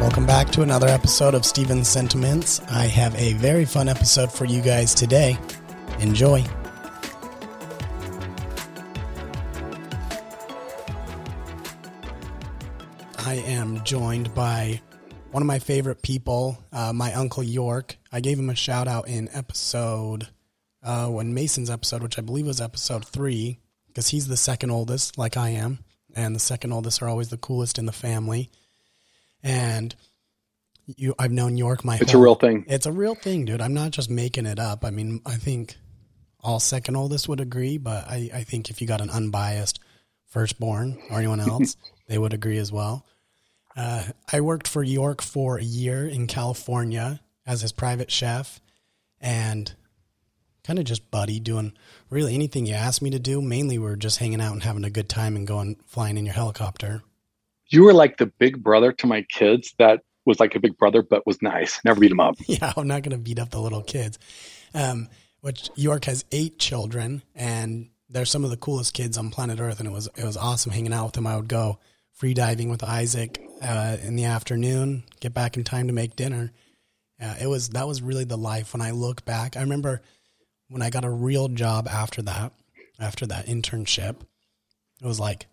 [0.00, 2.60] Welcome back to another episode of Steven's Sentiments.
[2.68, 5.38] I have a very fun episode for you guys today.
[6.00, 6.44] Enjoy.
[13.18, 14.80] I am joined by
[15.30, 17.98] one of my favorite people, uh, my uncle York.
[18.10, 20.26] I gave him a shout out in episode,
[20.82, 23.60] uh, when Mason's episode, which I believe was episode three,
[23.92, 25.80] because he's the second oldest, like I am,
[26.14, 28.50] and the second oldest are always the coolest in the family.
[29.42, 29.94] And
[30.86, 31.98] you, I've known York my.
[32.00, 32.64] It's whole, a real thing.
[32.68, 33.60] It's a real thing, dude.
[33.60, 34.84] I'm not just making it up.
[34.84, 35.76] I mean, I think
[36.40, 39.78] all second oldest would agree, but I, I think if you got an unbiased
[40.26, 41.76] firstborn or anyone else,
[42.08, 43.06] they would agree as well.
[43.76, 48.60] Uh, I worked for York for a year in California as his private chef
[49.20, 49.74] and
[50.64, 51.72] kind of just buddy doing
[52.10, 53.40] really anything you asked me to do.
[53.40, 56.26] Mainly, we are just hanging out and having a good time and going flying in
[56.26, 57.02] your helicopter.
[57.68, 61.02] You were like the big brother to my kids that was like a big brother,
[61.02, 61.80] but was nice.
[61.84, 62.36] Never beat them up.
[62.46, 64.18] Yeah, I'm not going to beat up the little kids.
[64.74, 65.08] Um,
[65.40, 69.80] which York has eight children, and they're some of the coolest kids on planet Earth,
[69.80, 71.26] and it was it was awesome hanging out with them.
[71.26, 71.78] I would go
[72.12, 76.52] free diving with Isaac uh, in the afternoon, get back in time to make dinner.
[77.20, 78.72] Uh, it was that was really the life.
[78.72, 80.02] When I look back, I remember
[80.72, 82.52] when I got a real job after that,
[82.98, 84.16] after that internship.
[85.02, 85.46] It was like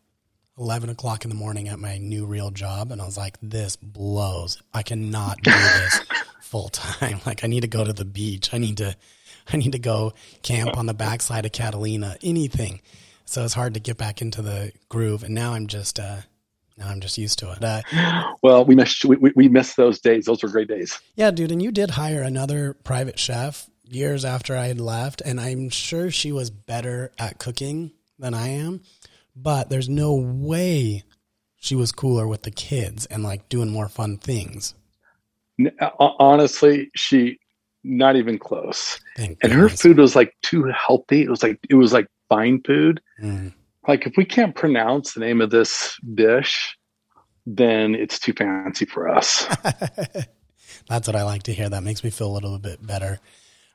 [0.58, 2.92] 11 o'clock in the morning at my new real job.
[2.92, 4.62] And I was like, this blows.
[4.74, 6.02] I cannot do this
[6.42, 7.20] full time.
[7.26, 8.54] Like I need to go to the beach.
[8.54, 8.96] I need to,
[9.52, 12.80] I need to go camp on the backside of Catalina, anything.
[13.26, 15.24] So it's hard to get back into the groove.
[15.24, 16.22] And now I'm just, uh,
[16.78, 17.64] now I'm just used to it.
[17.64, 17.82] Uh,
[18.42, 20.26] well, we missed we, we, we missed those days.
[20.26, 20.98] Those were great days.
[21.16, 21.52] Yeah, dude.
[21.52, 26.12] And you did hire another private chef years after I had left, and I'm sure
[26.12, 28.82] she was better at cooking than I am.
[29.36, 31.04] But there's no way
[31.58, 34.74] she was cooler with the kids and like doing more fun things.
[35.80, 37.40] Uh, honestly, she
[37.84, 39.00] not even close.
[39.16, 39.72] Thank and goodness.
[39.72, 41.24] her food was like too healthy.
[41.24, 43.02] It was like it was like fine food.
[43.22, 43.54] Mm.
[43.88, 46.78] Like if we can't pronounce the name of this dish,
[47.46, 49.46] then it's too fancy for us.
[50.88, 51.70] That's what I like to hear.
[51.70, 53.20] That makes me feel a little bit better.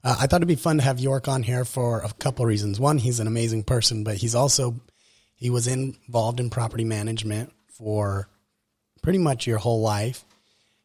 [0.05, 2.79] Uh, I thought it'd be fun to have York on here for a couple reasons.
[2.79, 4.75] One, he's an amazing person, but he's also
[5.35, 8.29] he was involved in property management for
[9.03, 10.25] pretty much your whole life,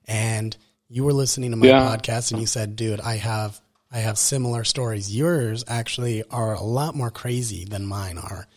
[0.08, 0.56] and
[0.88, 1.96] you were listening to my yeah.
[1.96, 3.60] podcast and you said, "Dude, I have
[3.92, 5.14] I have similar stories.
[5.14, 8.48] Yours actually are a lot more crazy than mine are."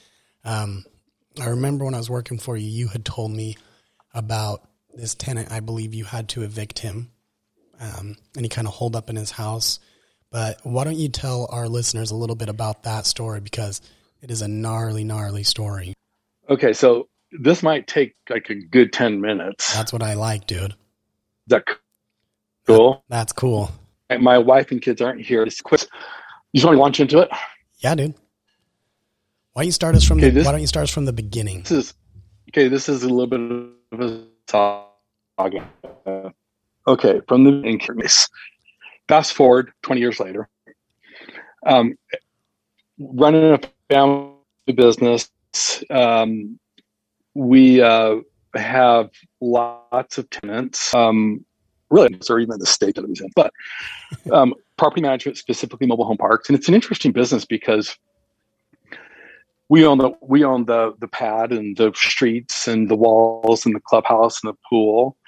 [0.45, 0.85] Um,
[1.41, 3.57] I remember when I was working for you, you had told me
[4.15, 5.51] about this tenant.
[5.51, 7.11] I believe you had to evict him,
[7.81, 9.81] um, and he kind of holed up in his house
[10.33, 13.83] but why don't you tell our listeners a little bit about that story because
[14.23, 15.93] it is a gnarly, gnarly story.
[16.49, 19.75] Okay, so this might take like a good 10 minutes.
[19.75, 20.73] That's what I like, dude.
[20.73, 20.77] Is
[21.49, 21.65] that
[22.67, 23.05] cool?
[23.09, 23.71] That, that's cool.
[24.21, 25.45] My wife and kids aren't here.
[25.45, 25.83] Just quick.
[26.53, 27.31] You just want to launch into it?
[27.79, 28.15] Yeah, dude.
[29.53, 31.05] Why don't you start us from okay, the, this, why don't you start us from
[31.05, 31.61] the beginning?
[31.61, 31.95] This is
[32.51, 32.69] okay.
[32.69, 33.41] This is a little bit
[33.93, 35.69] of a saga.
[36.87, 38.29] Okay, from the increase.
[39.13, 40.49] Fast forward 20 years later,
[41.67, 41.99] um,
[42.99, 44.33] running a family
[44.75, 45.31] business,
[45.91, 46.59] um,
[47.35, 48.21] we uh,
[48.55, 49.11] have
[49.43, 50.95] lots of tenants.
[50.95, 51.45] Um,
[51.91, 53.53] really, or even the state that it was in, but
[54.33, 57.95] um, property management, specifically mobile home parks, and it's an interesting business because
[59.69, 63.75] we own the we own the the pad and the streets and the walls and
[63.75, 65.19] the clubhouse and the pool,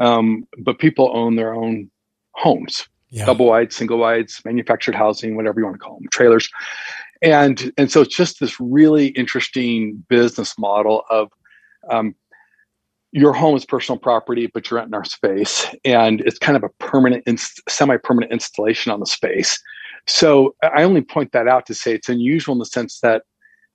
[0.00, 1.88] um, but people own their own
[2.32, 3.24] homes yeah.
[3.26, 6.48] double wide, single wides, manufactured housing, whatever you want to call them, trailers.
[7.22, 11.30] And, and so it's just this really interesting business model of
[11.90, 12.14] um,
[13.12, 15.66] your home is personal property, but you're renting our space.
[15.84, 19.60] And it's kind of a permanent, inst- semi permanent installation on the space.
[20.06, 23.22] So I only point that out to say it's unusual in the sense that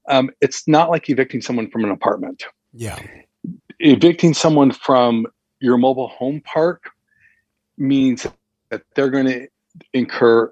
[0.10, 2.46] um, it's not like evicting someone from an apartment.
[2.74, 3.00] Yeah.
[3.80, 5.26] Evicting someone from
[5.60, 6.92] your mobile home park
[7.78, 8.28] means
[8.72, 9.48] that they're going to
[9.94, 10.52] incur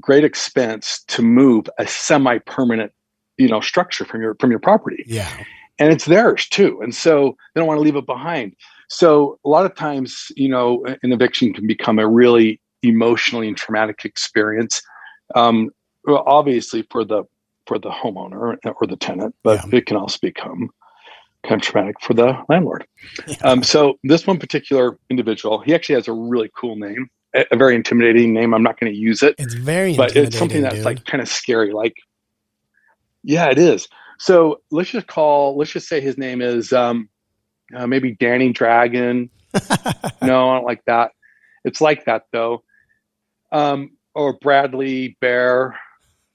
[0.00, 2.92] great expense to move a semi-permanent
[3.38, 5.04] you know structure from your from your property.
[5.06, 5.30] Yeah.
[5.78, 6.80] And it's theirs too.
[6.82, 8.54] And so they don't want to leave it behind.
[8.88, 13.56] So a lot of times you know an eviction can become a really emotionally and
[13.56, 14.82] traumatic experience
[15.36, 15.70] um,
[16.04, 17.22] well, obviously for the
[17.66, 19.78] for the homeowner or the tenant but yeah.
[19.78, 20.68] it can also become
[21.44, 22.86] kind of traumatic for the landlord.
[23.26, 23.36] Yeah.
[23.42, 27.74] um, so this one particular individual he actually has a really cool name a very
[27.74, 28.54] intimidating name.
[28.54, 29.34] I'm not going to use it.
[29.38, 30.84] It's very, but it's something that's dude.
[30.84, 31.72] like kind of scary.
[31.72, 31.96] Like,
[33.22, 33.88] yeah, it is.
[34.18, 35.56] So let's just call.
[35.56, 37.08] Let's just say his name is um,
[37.74, 39.30] uh, maybe Danny Dragon.
[40.22, 41.12] no, I don't like that.
[41.64, 42.62] It's like that though.
[43.50, 45.78] Um, or Bradley Bear.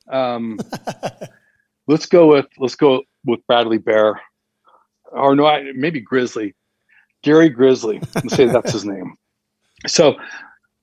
[0.09, 0.59] Um,
[1.88, 4.21] let's go with let's go with Bradley Bear,
[5.11, 6.55] or no, I, maybe Grizzly,
[7.23, 8.01] Gary Grizzly.
[8.15, 9.15] Let's say that's his name.
[9.85, 10.15] So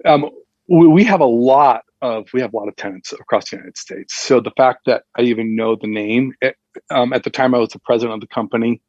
[0.05, 0.31] um,
[0.69, 3.77] we, we have a lot of we have a lot of tenants across the United
[3.77, 4.15] States.
[4.17, 6.57] So the fact that I even know the name it,
[6.91, 8.81] um, at the time I was the president of the company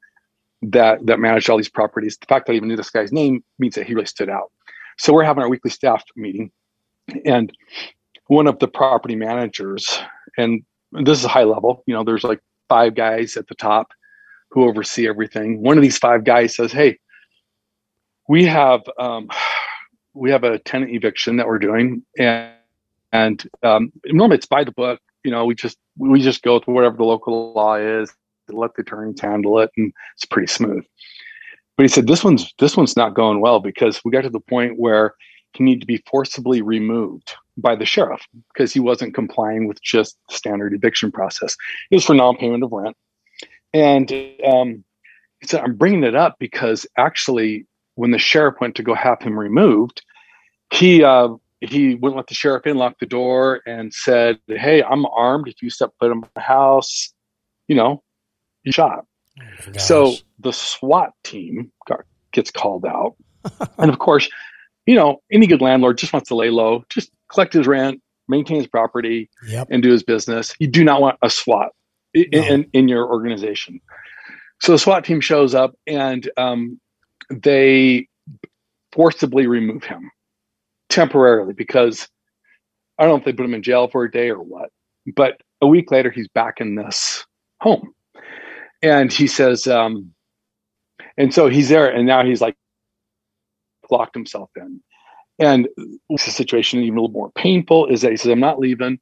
[0.61, 2.17] that that managed all these properties.
[2.17, 4.51] The fact that I even knew this guy's name means that he really stood out.
[4.97, 6.51] So we're having our weekly staff meeting,
[7.25, 7.51] and
[8.27, 9.99] one of the property managers,
[10.37, 11.83] and this is high level.
[11.85, 13.91] You know, there's like five guys at the top
[14.51, 15.61] who oversee everything.
[15.61, 16.97] One of these five guys says, "Hey,
[18.27, 19.29] we have um,
[20.15, 22.51] we have a tenant eviction that we're doing, and
[23.11, 24.99] and um, normally it's by the book.
[25.23, 28.11] You know, we just we just go with whatever the local law is,
[28.49, 30.85] let the attorneys handle it, and it's pretty smooth."
[31.77, 34.39] But he said this one's this one's not going well because we got to the
[34.39, 35.13] point where
[35.53, 38.21] he needed to be forcibly removed by the sheriff
[38.53, 41.55] because he wasn't complying with just standard eviction process.
[41.91, 42.95] It was for non-payment of rent,
[43.73, 44.11] and
[44.45, 44.83] um,
[45.39, 47.65] he said, "I'm bringing it up because actually,
[47.95, 50.03] when the sheriff went to go have him removed,
[50.71, 51.29] he uh,
[51.61, 55.47] he wouldn't let the sheriff in, locked the door, and said, "Hey, I'm armed.
[55.47, 57.13] If you step foot in my house,
[57.67, 58.03] you know,
[58.63, 59.05] you shot."
[59.39, 62.01] Oh so the SWAT team got,
[62.31, 63.15] gets called out,
[63.77, 64.29] and of course,
[64.85, 68.57] you know, any good landlord just wants to lay low, just collect his rent, maintain
[68.57, 69.67] his property, yep.
[69.69, 70.55] and do his business.
[70.59, 71.71] You do not want a SWAT
[72.13, 72.43] in, no.
[72.43, 73.81] in, in, your organization.
[74.61, 76.79] So the SWAT team shows up and um,
[77.29, 78.07] they
[78.91, 80.11] forcibly remove him
[80.89, 82.07] temporarily because
[82.97, 84.69] I don't know if they put him in jail for a day or what.
[85.15, 87.25] But a week later, he's back in this
[87.61, 87.93] home.
[88.81, 90.13] And he says, um,
[91.17, 92.55] and so he's there, and now he's like
[93.89, 94.81] locked himself in.
[95.37, 98.99] And the situation even a little more painful is that he says, I'm not leaving.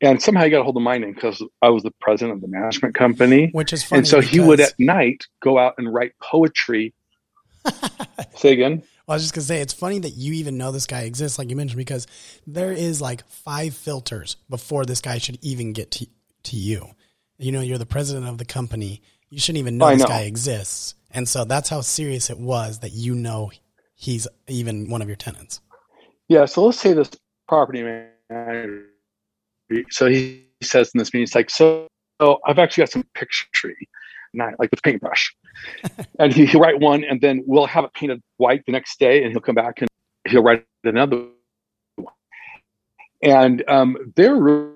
[0.00, 2.42] And somehow he got a hold of my name because I was the president of
[2.42, 3.50] the management company.
[3.52, 4.00] Which is funny.
[4.00, 6.92] And so he would at night go out and write poetry.
[8.36, 8.82] Say again.
[9.06, 11.38] Well, I was just gonna say it's funny that you even know this guy exists,
[11.38, 12.06] like you mentioned, because
[12.46, 16.06] there is like five filters before this guy should even get to
[16.44, 16.88] to you.
[17.38, 19.02] You know, you're the president of the company.
[19.30, 20.08] You shouldn't even know this know.
[20.08, 23.52] guy exists, and so that's how serious it was that you know
[23.94, 25.60] he's even one of your tenants.
[26.28, 26.44] Yeah.
[26.46, 27.10] So let's say this
[27.48, 28.86] property manager.
[29.90, 31.88] So he says in this meeting, it's like, so,
[32.20, 33.46] so I've actually got some picture
[34.58, 35.34] like with paintbrush.
[36.18, 39.22] and he, he'll write one and then we'll have it painted white the next day
[39.22, 39.88] and he'll come back and
[40.28, 41.26] he'll write another
[41.96, 42.14] one.
[43.22, 44.72] And um, they're really,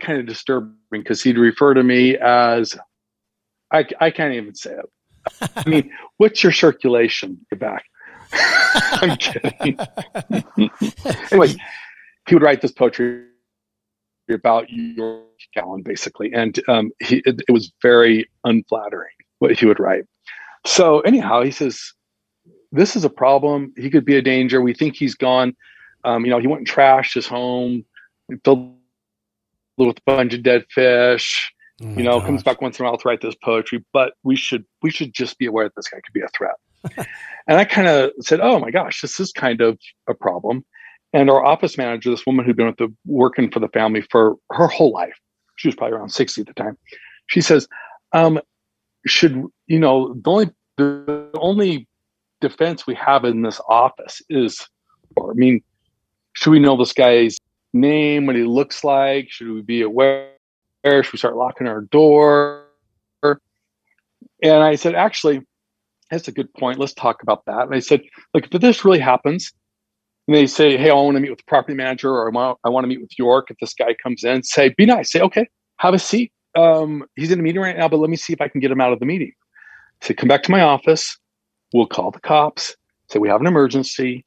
[0.00, 2.76] kind of disturbing because he'd refer to me as,
[3.72, 5.50] I, I can't even say it.
[5.56, 7.46] I mean, what's your circulation?
[7.50, 7.84] You're back.
[8.32, 9.78] I'm kidding.
[11.30, 11.54] anyway,
[12.26, 13.26] he would write this poetry
[14.34, 15.22] about your
[15.54, 20.04] Gallon, basically, and um, he, it, it was very unflattering what he would write.
[20.64, 21.92] So anyhow, he says,
[22.72, 23.72] "This is a problem.
[23.76, 24.60] He could be a danger.
[24.60, 25.54] We think he's gone.
[26.04, 27.84] Um, you know, he went and trashed his home,
[28.44, 28.74] filled
[29.76, 31.52] with a bunch of dead fish."
[31.82, 32.26] Oh you know, gosh.
[32.26, 35.12] comes back once in a while to write this poetry, but we should we should
[35.12, 36.54] just be aware that this guy could be a threat.
[37.46, 39.78] and I kind of said, "Oh my gosh, this is kind of
[40.08, 40.64] a problem."
[41.12, 44.36] And our office manager, this woman who'd been with the working for the family for
[44.50, 45.18] her whole life,
[45.56, 46.76] she was probably around sixty at the time.
[47.28, 47.66] She says,
[48.12, 48.40] um,
[49.06, 51.88] "Should you know the only the only
[52.40, 54.68] defense we have in this office is,
[55.16, 55.62] or I mean,
[56.34, 57.38] should we know this guy's
[57.72, 59.30] name, what he looks like?
[59.30, 60.32] Should we be aware?
[60.84, 62.64] Should we start locking our door?"
[63.22, 65.42] And I said, "Actually."
[66.10, 66.78] that's a good point.
[66.78, 67.62] Let's talk about that.
[67.62, 69.52] And I said, look, if this really happens,
[70.26, 72.58] and they say, hey, I want to meet with the property manager or I want,
[72.64, 73.50] I want to meet with York.
[73.50, 75.12] If this guy comes in, say, be nice.
[75.12, 75.46] Say, okay,
[75.78, 76.32] have a seat.
[76.56, 78.70] Um, he's in a meeting right now, but let me see if I can get
[78.70, 79.32] him out of the meeting.
[80.02, 81.16] Say, come back to my office.
[81.72, 82.74] We'll call the cops.
[83.10, 84.24] Say, we have an emergency.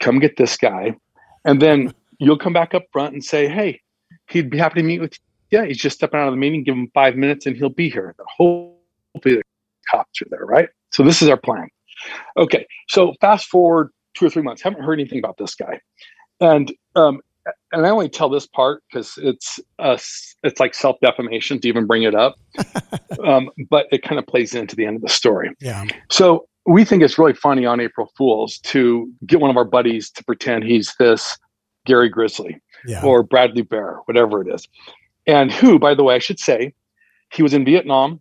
[0.00, 0.96] Come get this guy.
[1.44, 3.80] And then you'll come back up front and say, hey,
[4.28, 5.58] he'd be happy to meet with you.
[5.58, 6.64] Yeah, he's just stepping out of the meeting.
[6.64, 8.14] Give him five minutes and he'll be here.
[8.18, 9.42] Hopefully the
[9.88, 10.68] cops are there, right?
[10.90, 11.68] So this is our plan.
[12.36, 15.80] Okay, so fast forward two or three months, haven't heard anything about this guy,
[16.40, 17.20] and um,
[17.72, 19.98] and I only tell this part because it's uh,
[20.42, 22.36] it's like self defamation to even bring it up,
[23.24, 25.50] um, but it kind of plays into the end of the story.
[25.60, 25.86] Yeah.
[26.10, 30.10] So we think it's really funny on April Fools to get one of our buddies
[30.12, 31.36] to pretend he's this
[31.86, 33.02] Gary Grizzly yeah.
[33.02, 34.68] or Bradley Bear, whatever it is,
[35.26, 36.72] and who, by the way, I should say,
[37.32, 38.20] he was in Vietnam.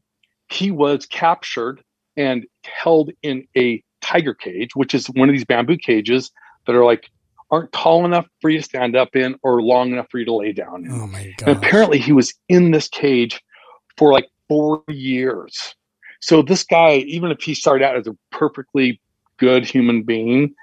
[0.49, 1.83] He was captured
[2.17, 6.31] and held in a tiger cage, which is one of these bamboo cages
[6.65, 7.09] that are like
[7.49, 10.33] aren't tall enough for you to stand up in or long enough for you to
[10.33, 10.91] lay down in.
[10.91, 11.49] Oh my god!
[11.49, 13.41] And apparently, he was in this cage
[13.97, 15.75] for like four years.
[16.21, 19.01] So this guy, even if he started out as a perfectly
[19.37, 20.53] good human being,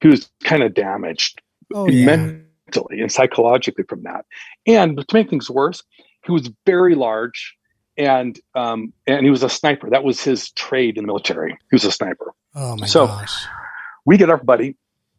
[0.00, 1.42] he was kind of damaged
[1.74, 2.04] Oh yeah.
[2.04, 4.24] mentally and psychologically from that.
[4.66, 5.82] And to make things worse,
[6.24, 7.56] he was very large
[7.96, 9.90] and um, and he was a sniper.
[9.90, 11.50] That was his trade in the military.
[11.52, 12.32] He was a sniper.
[12.54, 13.46] Oh my So- gosh.
[14.06, 14.76] We get our buddy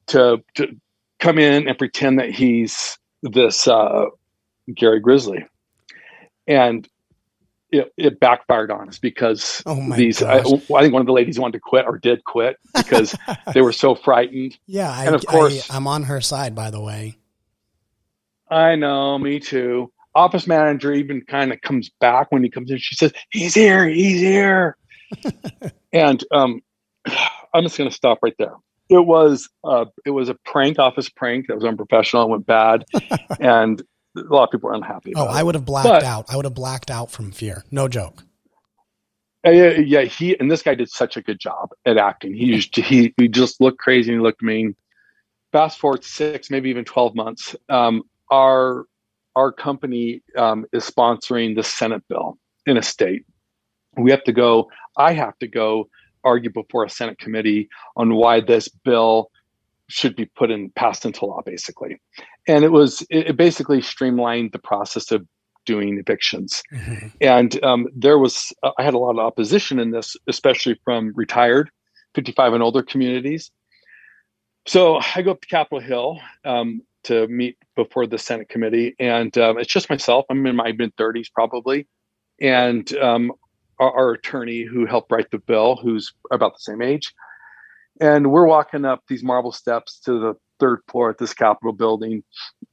[0.07, 0.75] to to
[1.19, 4.05] come in and pretend that he's this uh,
[4.73, 5.45] Gary Grizzly,
[6.47, 6.88] and
[7.71, 10.21] it, it backfired on us because Oh these.
[10.23, 10.39] I.
[10.39, 13.15] I think one of the ladies wanted to quit or did quit because
[13.53, 14.57] they were so frightened.
[14.65, 17.15] yeah, I, and of course- I, I'm on her side, by the way.
[18.50, 19.91] I know, me too.
[20.13, 22.79] Office manager even kind of comes back when he comes in.
[22.79, 24.75] She says, "He's here, he's here,"
[25.93, 26.61] and um,
[27.53, 28.53] I'm just going to stop right there.
[28.89, 32.24] It was uh, it was a prank, office prank that was unprofessional.
[32.24, 32.84] It went bad,
[33.39, 33.81] and
[34.17, 35.13] a lot of people are unhappy.
[35.15, 36.25] Oh, I would have blacked But- out.
[36.29, 37.63] I would have blacked out from fear.
[37.72, 38.24] No joke.
[39.46, 42.34] Uh, yeah, yeah, he and this guy did such a good job at acting.
[42.34, 44.75] He used to, he he just looked crazy and he looked mean.
[45.51, 47.55] Fast forward six, maybe even twelve months.
[47.67, 48.86] Um, our
[49.36, 53.25] our company um, is sponsoring the Senate bill in a state.
[53.98, 54.70] We have to go.
[54.96, 55.89] I have to go
[56.23, 59.31] argue before a Senate committee on why this bill
[59.89, 61.99] should be put in passed into law, basically.
[62.47, 65.25] And it was it, it basically streamlined the process of
[65.65, 67.11] doing evictions Mhm.
[67.21, 71.13] and um, there was uh, i had a lot of opposition in this especially from
[71.15, 71.69] retired
[72.15, 73.51] 55 and older communities
[74.65, 79.37] so i go up to capitol hill um, to meet before the senate committee and
[79.37, 81.87] um, it's just myself i'm in my mid 30s probably
[82.39, 83.31] and um,
[83.81, 87.13] our, our attorney who helped write the bill who's about the same age.
[88.00, 92.23] And we're walking up these marble steps to the third floor at this capitol building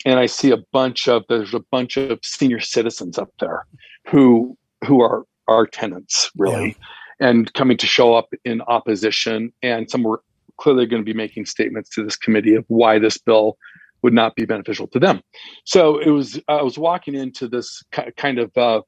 [0.04, 3.64] and i see a bunch of there's a bunch of senior citizens up there
[4.06, 4.54] who
[4.86, 6.76] who are our tenants really
[7.20, 9.52] and coming to show up in opposition.
[9.62, 10.22] And some were
[10.58, 13.56] clearly going to be making statements to this committee of why this bill
[14.02, 15.20] would not be beneficial to them.
[15.64, 18.82] So it was i was walking into this ki- kind of uh,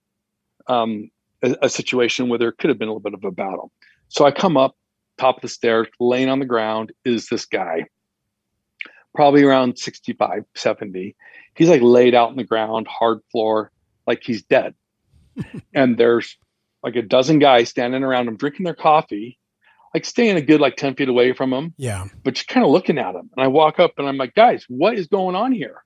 [0.69, 1.11] um,
[1.43, 3.73] a, a situation where there could have been a little bit of a battle.
[4.09, 4.77] So i come up
[5.19, 7.85] top of the stairs laying on the ground is this guy
[9.15, 11.15] probably around 65 70
[11.55, 13.71] he's like laid out in the ground hard floor
[14.07, 14.75] like he's dead.
[15.75, 16.37] And there's
[16.83, 19.39] like a dozen guys standing around him drinking their coffee
[19.95, 21.75] like staying a good like 10 feet away from him.
[21.77, 22.07] Yeah.
[22.25, 23.31] but just kind of looking at him.
[23.37, 25.85] And i walk up and i'm like guys what is going on here?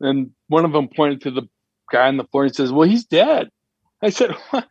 [0.00, 1.42] And one of them pointed to the
[1.90, 3.50] guy on the floor and says well he's dead
[4.02, 4.68] i said "What?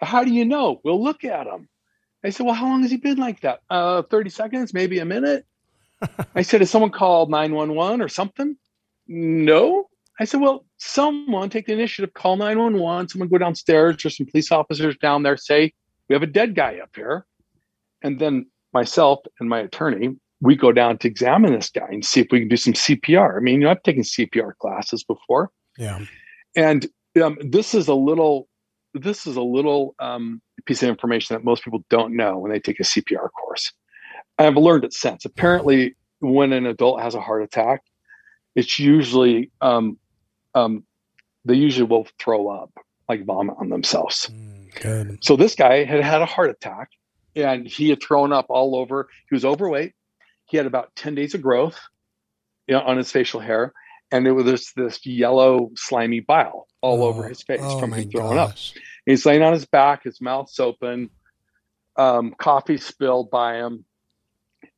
[0.00, 1.68] how do you know we'll look at him
[2.24, 5.04] i said well how long has he been like that uh 30 seconds maybe a
[5.04, 5.46] minute
[6.34, 8.56] i said has someone called 911 or something
[9.06, 9.86] no
[10.20, 14.52] I said, well, someone take the initiative, call 911, someone go downstairs, there's some police
[14.52, 15.72] officers down there, say,
[16.10, 17.24] we have a dead guy up here.
[18.02, 22.20] And then myself and my attorney, we go down to examine this guy and see
[22.20, 23.38] if we can do some CPR.
[23.38, 25.50] I mean, you know, I've taken CPR classes before.
[25.78, 26.00] Yeah.
[26.54, 26.86] And
[27.16, 28.48] um, this is a little,
[28.94, 32.60] this is a little um, piece of information that most people don't know when they
[32.60, 33.72] take a CPR course.
[34.38, 35.24] I've learned it since.
[35.24, 37.82] Apparently, when an adult has a heart attack,
[38.54, 39.98] it's usually um,
[40.54, 40.84] um,
[41.44, 42.70] they usually will throw up,
[43.08, 44.30] like vomit on themselves.
[44.32, 45.22] Mm.
[45.22, 46.90] So this guy had had a heart attack,
[47.36, 49.08] and he had thrown up all over.
[49.28, 49.94] He was overweight.
[50.46, 51.78] He had about ten days of growth,
[52.66, 53.72] you know, on his facial hair,
[54.10, 58.10] and it was this, this yellow slimy bile all over his face oh from him
[58.10, 58.50] throwing up.
[58.50, 58.74] gosh.
[59.06, 61.10] He's laying on his back, his mouth's open,
[61.96, 63.84] um, coffee spilled by him.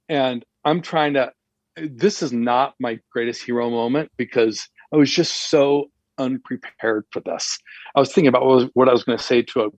[0.08, 1.32] And I'm trying to,
[1.76, 5.86] this is not my greatest hero moment because I was just so
[6.18, 7.58] unprepared for this.
[7.96, 9.68] I was thinking about what, was, what I was going to say to a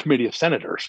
[0.00, 0.88] committee of senators,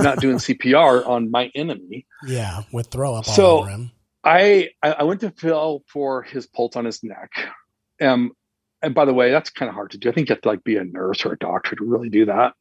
[0.00, 2.06] not doing CPR on my enemy.
[2.26, 3.90] Yeah, with throw up all So- over him.
[4.26, 7.28] I, I I went to feel for his pulse on his neck.
[8.00, 8.32] Um,
[8.84, 10.08] and by the way, that's kind of hard to do.
[10.08, 12.26] I think you have to like be a nurse or a doctor to really do
[12.26, 12.54] that.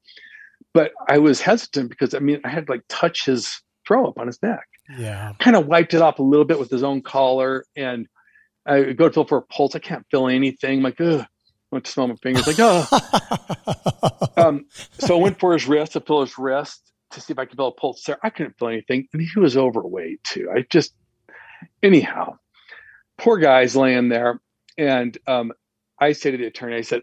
[0.73, 4.17] But I was hesitant because I mean I had to like touch his throw up
[4.17, 4.67] on his neck.
[4.97, 5.33] Yeah.
[5.39, 8.07] Kind of wiped it off a little bit with his own collar, and
[8.65, 9.75] I go to feel for a pulse.
[9.75, 10.79] I can't feel anything.
[10.79, 11.21] I'm like, ugh.
[11.21, 14.29] I went to smell my fingers, like, oh.
[14.37, 14.65] um,
[14.99, 17.57] so I went for his wrist to feel his wrist to see if I could
[17.57, 18.19] feel a pulse there.
[18.21, 20.51] I couldn't feel anything, and he was overweight too.
[20.55, 20.93] I just,
[21.81, 22.37] anyhow,
[23.17, 24.39] poor guy's laying there,
[24.77, 25.51] and um,
[26.03, 27.01] I say to the attorney, I said,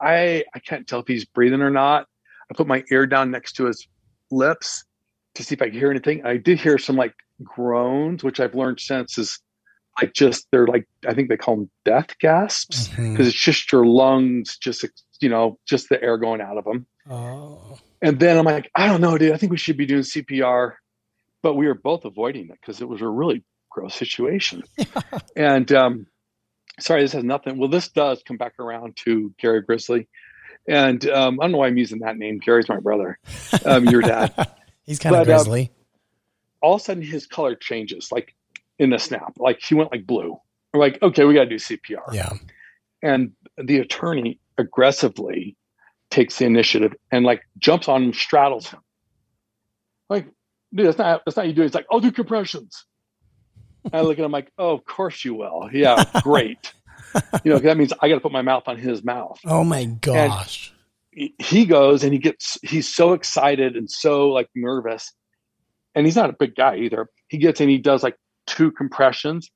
[0.00, 2.06] I I can't tell if he's breathing or not.
[2.50, 3.86] I put my ear down next to his
[4.30, 4.84] lips
[5.34, 6.24] to see if I could hear anything.
[6.24, 9.40] I did hear some like groans, which I've learned since is
[10.00, 13.20] like just they're like I think they call them death gasps because Mhm.
[13.28, 14.84] it's just your lungs, just
[15.20, 16.86] you know, just the air going out of them.
[17.08, 17.78] Oh.
[18.02, 19.32] And then I'm like, I don't know, dude.
[19.32, 20.72] I think we should be doing CPR,
[21.42, 24.62] but we were both avoiding it because it was a really gross situation.
[25.36, 26.06] and um,
[26.80, 27.58] sorry, this has nothing.
[27.58, 30.08] Well, this does come back around to Gary Grizzly,
[30.68, 32.38] and um, I don't know why I'm using that name.
[32.38, 33.18] Gary's my brother,
[33.64, 34.32] um, your dad.
[34.84, 35.72] He's kind of But, uh, grizzly.
[36.60, 38.34] All of a sudden, his color changes, like
[38.78, 39.34] in a snap.
[39.38, 40.38] Like he went like blue.
[40.72, 42.12] Like, okay, we got to do CPR.
[42.12, 42.32] yeah.
[43.02, 45.56] and the attorney aggressively
[46.10, 48.80] takes the initiative and like jumps on him, straddles him.
[50.10, 50.26] Like,
[50.74, 51.66] dude, that's not that's not you doing.
[51.66, 52.84] It's like, I'll do compressions.
[53.84, 55.68] And I look at him like, oh, of course you will.
[55.72, 56.72] Yeah, great.
[57.44, 59.38] you know, that means I got to put my mouth on his mouth.
[59.44, 60.72] Oh my gosh.
[61.12, 65.12] He- He goes and he gets he's so excited and so like nervous,
[65.94, 67.08] and he's not a big guy either.
[67.28, 68.16] He gets and he does like
[68.48, 69.48] two compressions,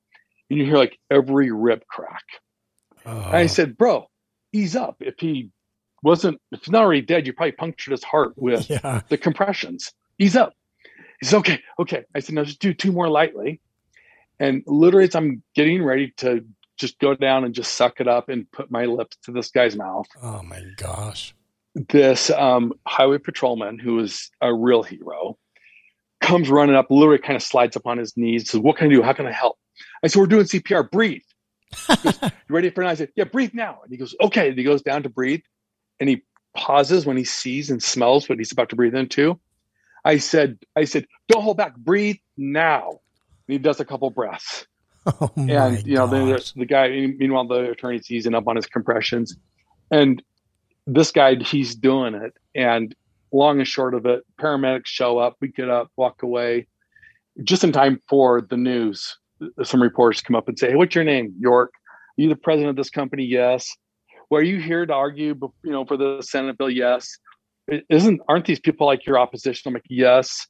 [0.49, 2.23] and you hear like every rib crack.
[3.05, 3.11] Oh.
[3.11, 3.47] And I oh.
[3.49, 4.07] said, bro,
[4.53, 4.97] ease up.
[5.01, 5.51] If he
[6.03, 9.01] wasn't, if he's not already dead, you probably punctured his heart with yeah.
[9.09, 9.93] the compressions.
[10.19, 10.53] Ease up.
[11.21, 12.05] He's okay, okay.
[12.15, 13.61] I said, now just do two more lightly.
[14.41, 16.45] And literally, as I'm getting ready to
[16.79, 19.75] just go down and just suck it up and put my lips to this guy's
[19.77, 21.35] mouth, Oh my gosh.
[21.75, 25.37] this um, highway patrolman, who is a real hero,
[26.21, 28.91] comes running up, literally kind of slides up on his knees, says, What can I
[28.91, 29.03] do?
[29.03, 29.59] How can I help?
[30.03, 30.91] I said, We're doing CPR.
[30.91, 31.23] Breathe.
[32.03, 32.91] Goes, you ready for now?
[32.91, 33.81] I said, Yeah, breathe now.
[33.83, 34.49] And he goes, Okay.
[34.51, 35.41] And he goes down to breathe
[36.01, 36.23] and he
[36.57, 39.39] pauses when he sees and smells what he's about to breathe into.
[40.05, 41.77] I said, I said, Don't hold back.
[41.77, 43.01] Breathe now.
[43.49, 44.67] He does a couple breaths.
[45.07, 49.35] Oh and you know the, the guy meanwhile the attorney's easing up on his compressions.
[49.91, 50.23] And
[50.87, 52.35] this guy he's doing it.
[52.55, 52.95] And
[53.33, 56.67] long and short of it paramedics show up we get up walk away.
[57.43, 59.17] Just in time for the news
[59.63, 61.33] some reporters come up and say hey what's your name?
[61.39, 61.73] York.
[62.19, 63.25] Are you the president of this company?
[63.25, 63.67] Yes.
[64.29, 66.69] Well are you here to argue you know for the senate bill?
[66.69, 67.09] Yes.
[67.89, 69.69] Isn't aren't these people like your opposition?
[69.69, 70.47] I'm like yes.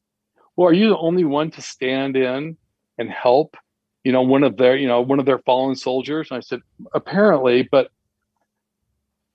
[0.57, 2.57] Well are you the only one to stand in
[2.99, 3.57] and help
[4.05, 6.61] you know one of their you know one of their fallen soldiers and i said
[6.95, 7.91] apparently but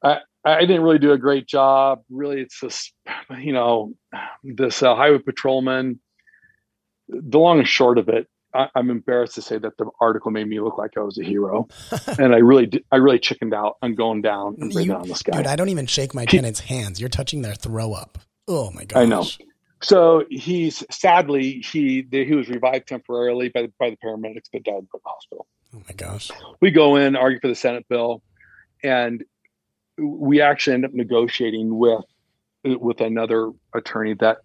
[0.04, 2.91] i i didn't really do a great job really it's this
[3.39, 3.93] you know
[4.43, 5.99] this uh, highway patrolman
[7.10, 10.47] the long and short of it I, i'm embarrassed to say that the article made
[10.47, 11.67] me look like i was a hero
[12.19, 15.08] and i really did, i really chickened out on going down and breathing You- on
[15.08, 16.99] this guy Dude, I don't even shake my tenants' hands.
[16.99, 18.17] You're touching their throw up.
[18.47, 19.02] Oh my gosh.
[19.02, 19.26] I know.
[19.84, 24.76] So he's sadly he he was revived temporarily by the, by the paramedics but died
[24.76, 26.30] in the hospital Oh my gosh.
[26.62, 28.22] we go in, argue for the Senate bill,
[28.84, 29.24] and
[29.98, 32.04] we actually end up negotiating with
[32.63, 34.38] with another attorney that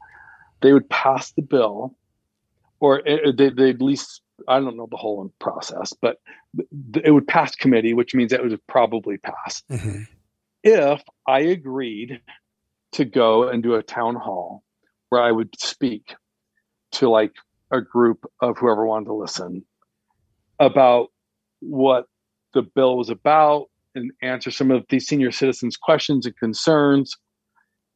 [0.62, 1.94] they would pass the bill,
[2.80, 6.16] or it, they they at least I don't know the whole process, but
[7.04, 10.06] it would pass committee, which means it would probably pass Mhm.
[10.64, 12.22] if I agreed
[12.92, 14.62] to go and do a town hall
[15.08, 16.14] where I would speak
[16.92, 17.32] to like
[17.70, 19.64] a group of whoever wanted to listen
[20.58, 21.08] about
[21.60, 22.06] what
[22.54, 27.16] the bill was about and answer some of these senior citizens' questions and concerns.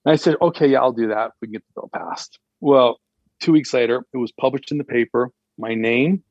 [0.05, 2.39] And I said, okay, yeah, I'll do that if we can get the bill passed.
[2.61, 2.99] Well,
[3.41, 6.23] two weeks later, it was published in the paper, my name,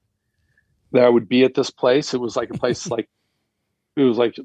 [0.91, 2.13] that I would be at this place.
[2.13, 3.07] It was like a place like,
[3.95, 4.35] it was like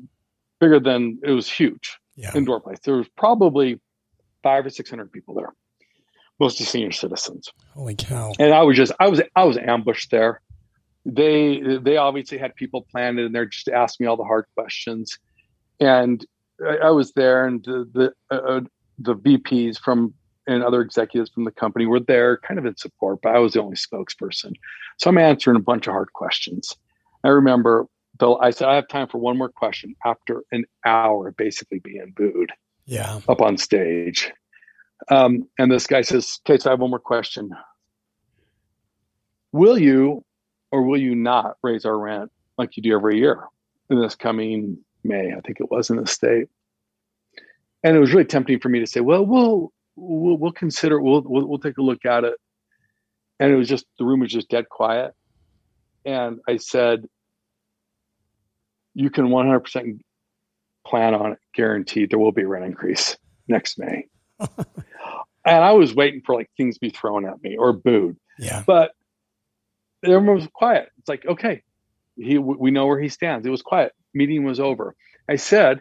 [0.60, 2.32] bigger than, it was huge Yeah.
[2.34, 2.78] indoor place.
[2.84, 3.80] There was probably
[4.42, 5.52] five or 600 people there,
[6.38, 8.32] mostly senior citizens Holy cow.
[8.38, 10.40] and I was just I was I was ambushed there.
[11.04, 15.18] They they obviously had people planned they're just asking me all the hard questions,
[15.80, 16.24] and
[16.64, 18.60] I, I was there, and the the, uh,
[18.98, 20.14] the VPs from
[20.48, 23.52] and other executives from the company were there, kind of in support, but I was
[23.54, 24.52] the only spokesperson,
[24.98, 26.74] so I'm answering a bunch of hard questions.
[27.24, 27.86] I remember
[28.18, 32.12] though I said I have time for one more question after an hour basically being
[32.16, 32.50] booed
[32.86, 33.20] Yeah.
[33.28, 34.32] up on stage.
[35.08, 37.50] Um, and this guy says, Case, I have one more question.
[39.52, 40.24] Will you
[40.72, 43.44] or will you not raise our rent like you do every year
[43.90, 45.32] in this coming May?
[45.32, 46.48] I think it was in the state.
[47.84, 51.22] And it was really tempting for me to say, Well, we'll we'll, we'll consider we'll,
[51.22, 52.34] we'll we'll take a look at it.
[53.38, 55.14] And it was just the room was just dead quiet.
[56.04, 57.06] And I said,
[58.94, 60.00] You can 100%
[60.86, 63.16] plan on it, guaranteed there will be a rent increase
[63.48, 64.06] next May.
[64.58, 64.66] and
[65.64, 68.62] I was waiting for like things to be thrown at me or booed, Yeah.
[68.66, 68.92] but
[70.04, 70.90] everyone was quiet.
[70.98, 71.62] It's like, okay,
[72.16, 73.46] he we know where he stands.
[73.46, 73.92] It was quiet.
[74.14, 74.94] Meeting was over.
[75.28, 75.80] I said,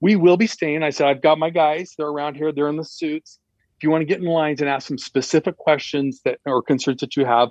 [0.00, 0.82] we will be staying.
[0.82, 1.94] I said, I've got my guys.
[1.96, 2.52] They're around here.
[2.52, 3.38] They're in the suits.
[3.76, 7.00] If you want to get in lines and ask some specific questions that or concerns
[7.00, 7.50] that you have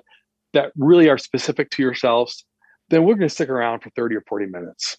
[0.53, 2.45] that really are specific to yourselves,
[2.89, 4.97] then we're going to stick around for 30 or 40 minutes.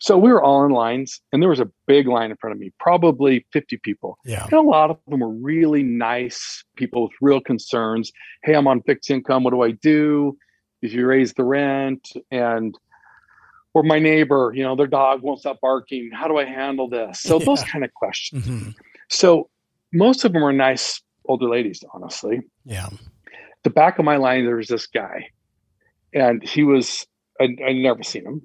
[0.00, 2.60] So we were all in lines, and there was a big line in front of
[2.60, 4.18] me, probably 50 people.
[4.24, 4.44] Yeah.
[4.44, 8.12] And a lot of them were really nice people with real concerns.
[8.42, 9.44] Hey, I'm on fixed income.
[9.44, 10.36] What do I do?
[10.82, 12.74] If you raise the rent and
[13.72, 16.10] or my neighbor, you know, their dog won't stop barking.
[16.12, 17.20] How do I handle this?
[17.20, 17.46] So Yeah.
[17.46, 18.46] those kind of questions.
[18.46, 18.68] hmm
[19.08, 19.50] So
[19.92, 22.42] most of them were nice older ladies, honestly.
[22.64, 22.88] Yeah.
[23.64, 25.30] The back of my line, there was this guy,
[26.12, 27.06] and he was
[27.40, 28.42] I, I'd never seen him.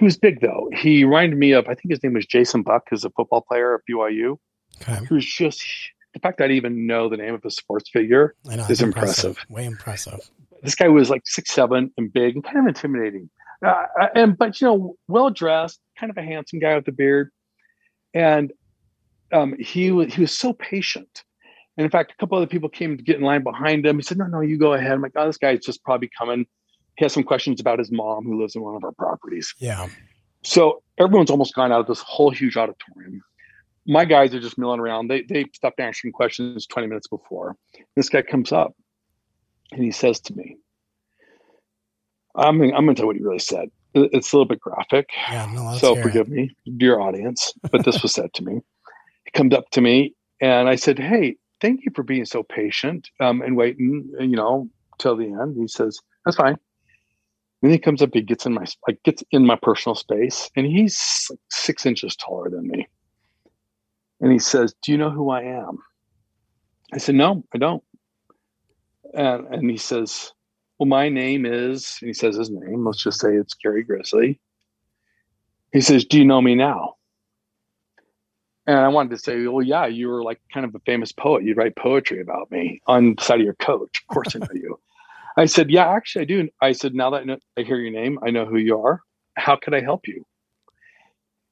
[0.00, 0.70] He was big though.
[0.72, 3.74] He reminded me of I think his name was Jason Buck, who's a football player
[3.74, 4.38] at BYU.
[4.80, 5.04] Okay.
[5.06, 5.62] He was just
[6.14, 8.34] the fact that I even know the name of a sports figure.
[8.48, 8.62] I know.
[8.62, 9.36] It's it's impressive.
[9.50, 10.18] Way impressive.
[10.62, 13.28] This guy was like six seven and big and kind of intimidating.
[13.62, 13.84] Uh,
[14.14, 17.30] and but you know, well dressed, kind of a handsome guy with a beard,
[18.14, 18.54] and
[19.32, 21.24] um, he was he was so patient.
[21.76, 23.96] And in fact, a couple other people came to get in line behind him.
[23.96, 26.46] He said, "No, no, you go ahead." I'm like, "Oh, this guy's just probably coming."
[27.00, 29.54] He has some questions about his mom who lives in one of our properties.
[29.58, 29.88] Yeah.
[30.44, 33.22] So everyone's almost gone out of this whole huge auditorium.
[33.86, 35.08] My guys are just milling around.
[35.08, 37.56] They they stopped answering questions 20 minutes before.
[37.96, 38.74] This guy comes up
[39.72, 40.58] and he says to me,
[42.36, 43.70] I'm gonna, I'm gonna tell you what he really said.
[43.94, 45.08] It's a little bit graphic.
[45.30, 45.50] Yeah.
[45.54, 48.60] No, so forgive me, dear audience, but this was said to me.
[49.24, 53.08] He comes up to me and I said, Hey, thank you for being so patient
[53.20, 55.56] um, and waiting, you know, till the end.
[55.58, 56.58] He says, That's fine.
[57.62, 60.66] Then he comes up, he gets in my like gets in my personal space, and
[60.66, 62.88] he's six inches taller than me.
[64.20, 65.78] And he says, Do you know who I am?
[66.92, 67.82] I said, No, I don't.
[69.14, 70.32] And and he says,
[70.78, 72.84] Well, my name is, he says his name.
[72.84, 74.40] Let's just say it's Gary Grizzly.
[75.72, 76.96] He says, Do you know me now?
[78.66, 81.44] And I wanted to say, Well, yeah, you were like kind of a famous poet.
[81.44, 84.02] You'd write poetry about me on the side of your coach.
[84.08, 84.78] Of course I know you.
[85.36, 86.48] I said, Yeah, actually I do.
[86.60, 89.00] I said, Now that I, know, I hear your name, I know who you are.
[89.36, 90.24] How could I help you?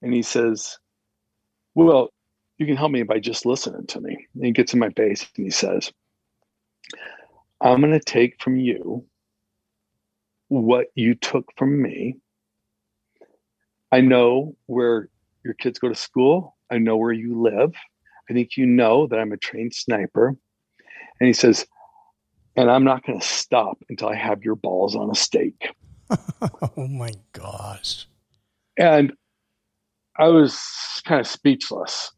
[0.02, 0.78] And he says,
[1.74, 2.10] Well,
[2.58, 4.26] you can help me by just listening to me.
[4.34, 5.92] And he gets in my face and he says,
[7.60, 9.04] I'm going to take from you
[10.48, 12.16] what you took from me.
[13.92, 15.08] I know where
[15.44, 16.56] your kids go to school.
[16.70, 17.72] I know where you live.
[18.28, 20.34] I think you know that I'm a trained sniper.
[21.20, 21.66] And he says,
[22.58, 25.72] and I'm not going to stop until I have your balls on a stake.
[26.76, 28.08] oh my gosh.
[28.76, 29.12] And
[30.18, 30.60] I was
[31.04, 32.10] kind of speechless.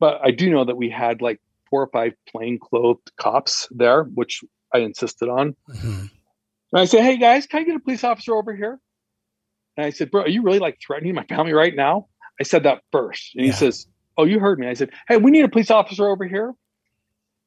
[0.00, 4.42] But I do know that we had like four or five plainclothed cops there, which
[4.74, 5.54] I insisted on.
[5.68, 6.06] hmm
[6.72, 8.80] And I said, Hey guys, can I get a police officer over here?
[9.76, 12.08] And I said, Bro, are you really like threatening my family right now?
[12.40, 13.36] I said that first.
[13.36, 13.86] And he says,
[14.16, 14.66] Oh, you heard me.
[14.66, 16.52] I said, Hey, we need a police officer over here.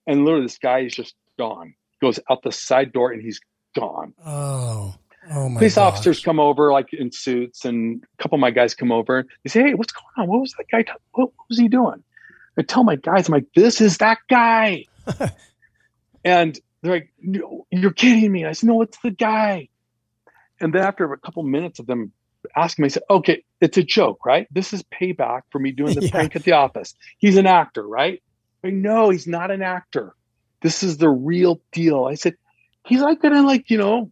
[0.08, 1.74] And literally, this guy is just gone.
[2.02, 3.40] Goes out the side door and he's
[3.76, 4.14] gone.
[4.26, 4.96] Oh.
[5.30, 5.94] Oh my police gosh.
[5.94, 9.20] officers come over like in suits, and a couple of my guys come over.
[9.20, 10.28] And they say, Hey, what's going on?
[10.28, 10.82] What was that guy?
[10.82, 12.04] T- what, what was he doing?
[12.58, 14.86] I tell my guys, I'm like, This is that guy.
[16.26, 18.46] and they're like, no, You're kidding me.
[18.46, 19.70] I said, No, it's the guy.
[20.60, 22.12] And then after a couple minutes of them
[22.56, 24.48] asking me, I said, Okay, it's a joke, right?
[24.52, 26.12] This is payback for me doing the Yeah.
[26.12, 26.96] prank at the office.
[27.20, 28.22] He's an actor, right?
[28.64, 30.14] I no, he's not an actor.
[30.62, 32.06] This is the real deal.
[32.06, 32.36] I said,
[32.88, 34.12] He's like gonna like, you know,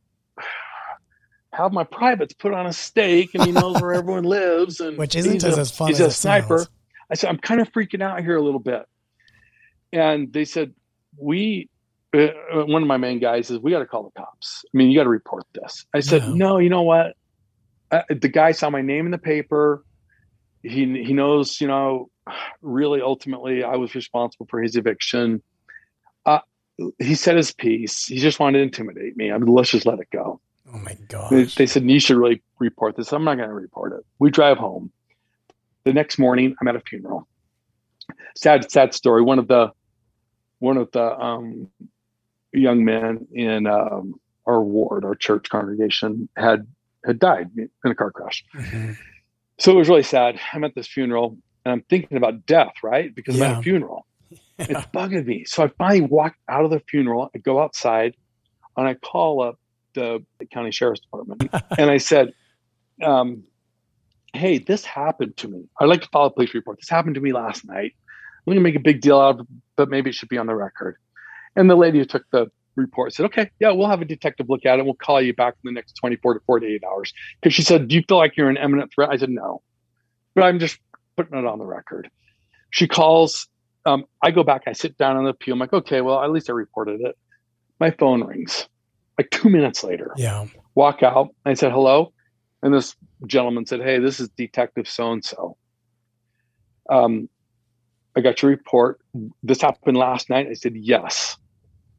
[1.53, 5.15] have my privates put on a stake and he knows where everyone lives and Which
[5.15, 6.57] isn't he's as, a- as fun he's as a sniper.
[6.59, 6.69] sounds.
[7.11, 8.83] I said, I'm kind of freaking out here a little bit.
[9.91, 10.73] And they said,
[11.17, 11.69] we,
[12.15, 14.63] uh, one of my main guys says, we got to call the cops.
[14.71, 15.85] I mean, you got to report this.
[15.93, 16.33] I said, Yeah.
[16.35, 17.15] no, you know what?
[17.89, 19.83] Uh, the guy saw my name in the paper.
[20.61, 22.11] He, he knows, you know,
[22.61, 25.41] really ultimately I was responsible for his eviction.
[26.99, 28.05] He said his piece.
[28.05, 29.31] He just wanted to intimidate me.
[29.31, 30.39] I mean, let's just let it go.
[30.73, 30.95] Oh my
[31.29, 33.11] They, they said you should really report this.
[33.11, 34.05] I'm not going to report it.
[34.19, 34.91] We drive home.
[35.83, 37.27] The next morning, I'm at a funeral.
[38.35, 39.21] Sad, sad story.
[39.21, 39.71] One of the
[40.59, 41.69] one of the um,
[42.51, 46.67] young men in um, our ward, our church congregation, had
[47.05, 48.43] had died in a car crash.
[48.53, 48.97] Mhm.
[49.57, 50.39] So it was really sad.
[50.53, 53.13] I'm at this funeral and I'm thinking about death, right?
[53.13, 54.05] Because I'm at a funeral.
[54.59, 54.65] Yeah.
[54.69, 55.45] It's bugging me.
[55.45, 57.29] So I finally walk out of the funeral.
[57.33, 58.15] I go outside
[58.75, 59.57] and I call up
[59.93, 62.33] the county sheriff's department and I said,
[63.03, 63.43] um,
[64.33, 65.63] Hey, this happened to me.
[65.79, 66.79] I'd like to file a police report.
[66.79, 67.93] This happened to me last night.
[67.97, 70.37] I'm going to make a big deal out of it, but maybe it should be
[70.37, 70.97] on the record.
[71.55, 74.65] And the lady who took the report said, Okay, yeah, we'll have a detective look
[74.65, 74.85] at it.
[74.85, 77.13] We'll call you back in the next 24 to 48 hours.
[77.41, 79.09] Because she said, Do you feel like you're an imminent threat?
[79.09, 79.61] I said, No.
[80.35, 80.79] But I'm just
[81.15, 82.09] putting it on the record.
[82.71, 83.47] She calls.
[83.85, 84.63] Um, I go back.
[84.67, 85.53] I sit down on the pew.
[85.53, 87.17] I'm like, okay, well, at least I reported it.
[87.79, 88.67] My phone rings
[89.19, 90.13] like two minutes later.
[90.15, 90.47] Yeah.
[90.75, 91.35] Walk out.
[91.45, 92.13] I said hello,
[92.63, 92.95] and this
[93.27, 95.57] gentleman said, "Hey, this is Detective So and So.
[96.89, 97.29] Um,
[98.15, 99.01] I got your report.
[99.43, 101.37] This happened last night." I said, "Yes."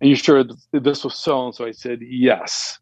[0.01, 1.67] And you sure this was so and so?
[1.67, 2.79] I said, "Yes."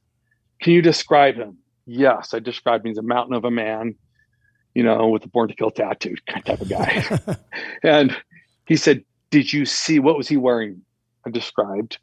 [0.63, 1.59] Can you describe him?
[1.87, 3.97] Yes, I described him as a mountain of a man,
[4.75, 7.37] you know, with a born to kill tattoo kind type of guy.
[7.83, 8.17] and
[8.69, 10.83] he said, "Did you see what was he wearing?"
[11.27, 11.99] I described,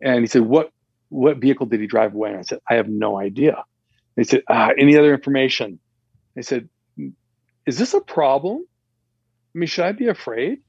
[0.00, 0.72] and he said, "What
[1.10, 3.62] what vehicle did he drive away?" And I said, "I have no idea."
[4.16, 5.78] They said, ah, "Any other information?"
[6.36, 6.68] I said,
[7.66, 8.64] "Is this a problem?
[9.54, 10.60] I mean, should I be afraid?"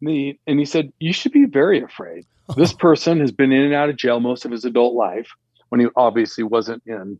[0.00, 2.24] And he, and he said, "You should be very afraid.
[2.56, 5.30] This person has been in and out of jail most of his adult life
[5.70, 7.18] when he obviously wasn't in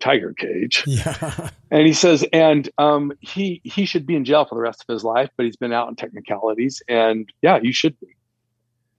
[0.00, 0.84] tiger cage.
[0.90, 1.50] Yeah.
[1.70, 4.92] And he says, and um, he he should be in jail for the rest of
[4.92, 8.08] his life, but he's been out in technicalities, and yeah, you should be.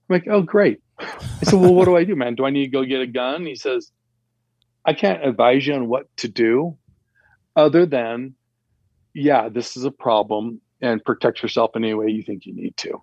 [0.08, 0.80] I'm like, oh, great.
[0.98, 2.34] I said, well, what do I do, man?
[2.34, 3.44] Do I need to go get a gun?
[3.44, 3.90] He says,
[4.84, 6.76] I can't advise you on what to do,
[7.56, 8.34] other than,
[9.14, 12.76] yeah, this is a problem, and protect yourself in any way you think you need
[12.78, 13.02] to.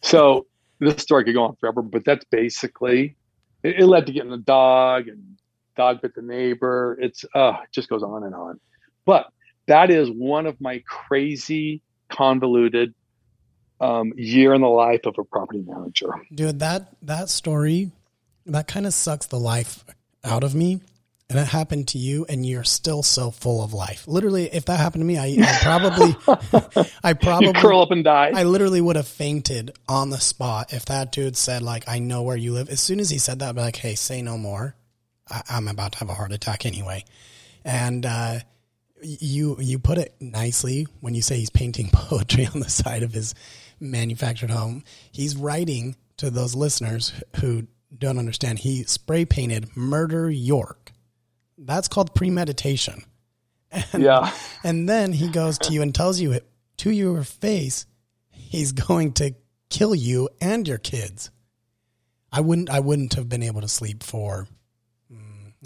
[0.00, 0.46] So
[0.78, 3.16] this story could go on forever, but that's basically
[3.62, 5.38] it, it led to getting a dog and
[5.76, 6.96] dog bit the neighbor.
[7.00, 8.60] It's uh it just goes on and on.
[9.04, 9.26] But
[9.66, 12.94] that is one of my crazy convoluted
[13.80, 16.14] um, year in the life of a property manager.
[16.32, 17.90] Dude, that that story
[18.46, 19.84] that kind of sucks the life
[20.24, 20.80] out of me.
[21.30, 24.06] And it happened to you, and you're still so full of life.
[24.06, 28.04] Literally, if that happened to me, I, I probably, I probably you curl up and
[28.04, 28.32] die.
[28.34, 32.22] I literally would have fainted on the spot if that dude said like, "I know
[32.22, 34.36] where you live." As soon as he said that, I'd be like, "Hey, say no
[34.36, 34.76] more."
[35.30, 37.04] I, am about to have a heart attack anyway.
[37.64, 38.40] And uh,
[39.02, 43.12] you you put it nicely when you say he's painting poetry on the side of
[43.12, 43.34] his
[43.80, 44.84] manufactured home.
[45.10, 48.60] He's writing to those listeners who don't understand.
[48.60, 50.92] He spray painted "Murder York."
[51.58, 53.04] That's called premeditation.
[53.70, 54.32] And, yeah.
[54.64, 57.86] And then he goes to you and tells you it to your face.
[58.30, 59.34] He's going to
[59.70, 61.30] kill you and your kids.
[62.30, 62.70] I wouldn't.
[62.70, 64.46] I wouldn't have been able to sleep for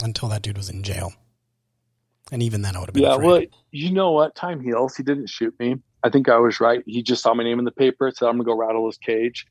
[0.01, 1.13] until that dude was in jail.
[2.31, 3.03] And even then, I would have been.
[3.03, 3.25] Yeah, afraid.
[3.25, 4.35] well, you know what?
[4.35, 4.95] Time heals.
[4.95, 5.77] He didn't shoot me.
[6.03, 6.83] I think I was right.
[6.85, 9.45] He just saw my name in the paper, said, "I'm gonna go rattle his cage,"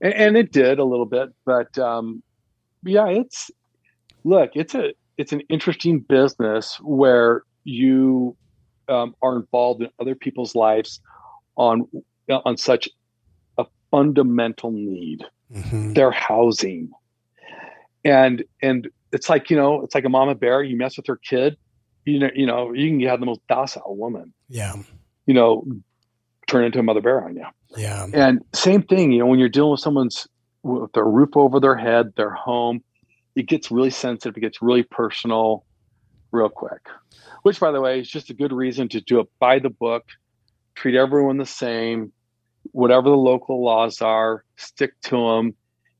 [0.00, 1.30] and, and it did a little bit.
[1.44, 2.22] But um,
[2.82, 3.50] yeah, it's
[4.24, 8.36] look, it's a it's an interesting business where you
[8.88, 11.00] um, are involved in other people's lives
[11.56, 11.88] on
[12.28, 12.88] on such
[13.58, 15.92] a fundamental need, mm-hmm.
[15.92, 16.90] their housing,
[18.04, 21.16] and and it's like you know it's like a mama bear you mess with her
[21.16, 21.56] kid
[22.04, 24.34] you know you know you can have the most docile woman.
[24.48, 24.74] Yeah.
[25.26, 25.64] You know
[26.46, 27.46] turn into a mother bear on you.
[27.76, 28.06] Yeah.
[28.12, 30.26] And same thing you know when you're dealing with someone's
[30.62, 32.82] with their roof over their head their home
[33.36, 35.64] it gets really sensitive it gets really personal
[36.32, 36.86] real quick.
[37.42, 40.04] Which by the way is just a good reason to do it by the book
[40.74, 42.12] treat everyone the same
[42.72, 45.54] whatever the local laws are stick to them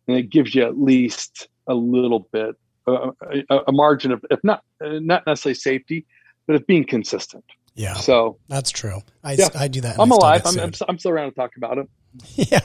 [0.09, 4.62] and it gives you at least a little bit a, a, margin of, if not
[4.80, 6.06] not necessarily safety,
[6.46, 7.44] but of being consistent.
[7.74, 7.94] Yeah.
[7.94, 9.00] So that's true.
[9.22, 9.48] I, yeah.
[9.58, 9.98] I do that.
[9.98, 10.42] I'm alive.
[10.44, 11.88] I'm, I'm, I'm, still around to talk about it.
[12.36, 12.60] Yeah.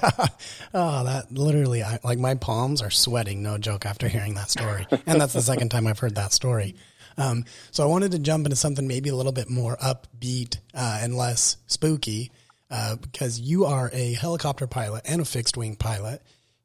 [0.75, 3.41] Oh, that literally, I, like my palms are sweating.
[3.41, 3.83] No joke.
[3.83, 6.75] After hearing that story, and that's the second time I've heard that story.
[7.17, 10.99] Um, so I wanted to jump into something maybe a little bit more upbeat uh,
[11.01, 12.31] and less spooky,
[12.69, 16.21] uh, because you are a helicopter pilot and a fixed wing pilot.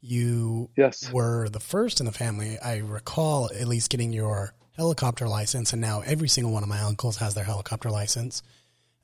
[0.06, 1.10] You yes.
[1.10, 5.80] were the first in the family, I recall, at least getting your helicopter license, and
[5.80, 8.42] now every single one of my uncles has their helicopter license.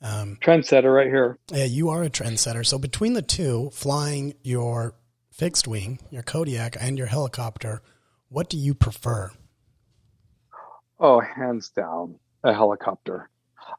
[0.02, 1.38] Um, trendsetter right here.
[1.50, 2.66] Yeah, you are a trendsetter.
[2.66, 4.94] So between the two, flying your
[5.30, 7.80] fixed wing, your Kodiak, and your helicopter,
[8.28, 9.30] what do you prefer?
[10.98, 13.30] Oh, hands down, a helicopter.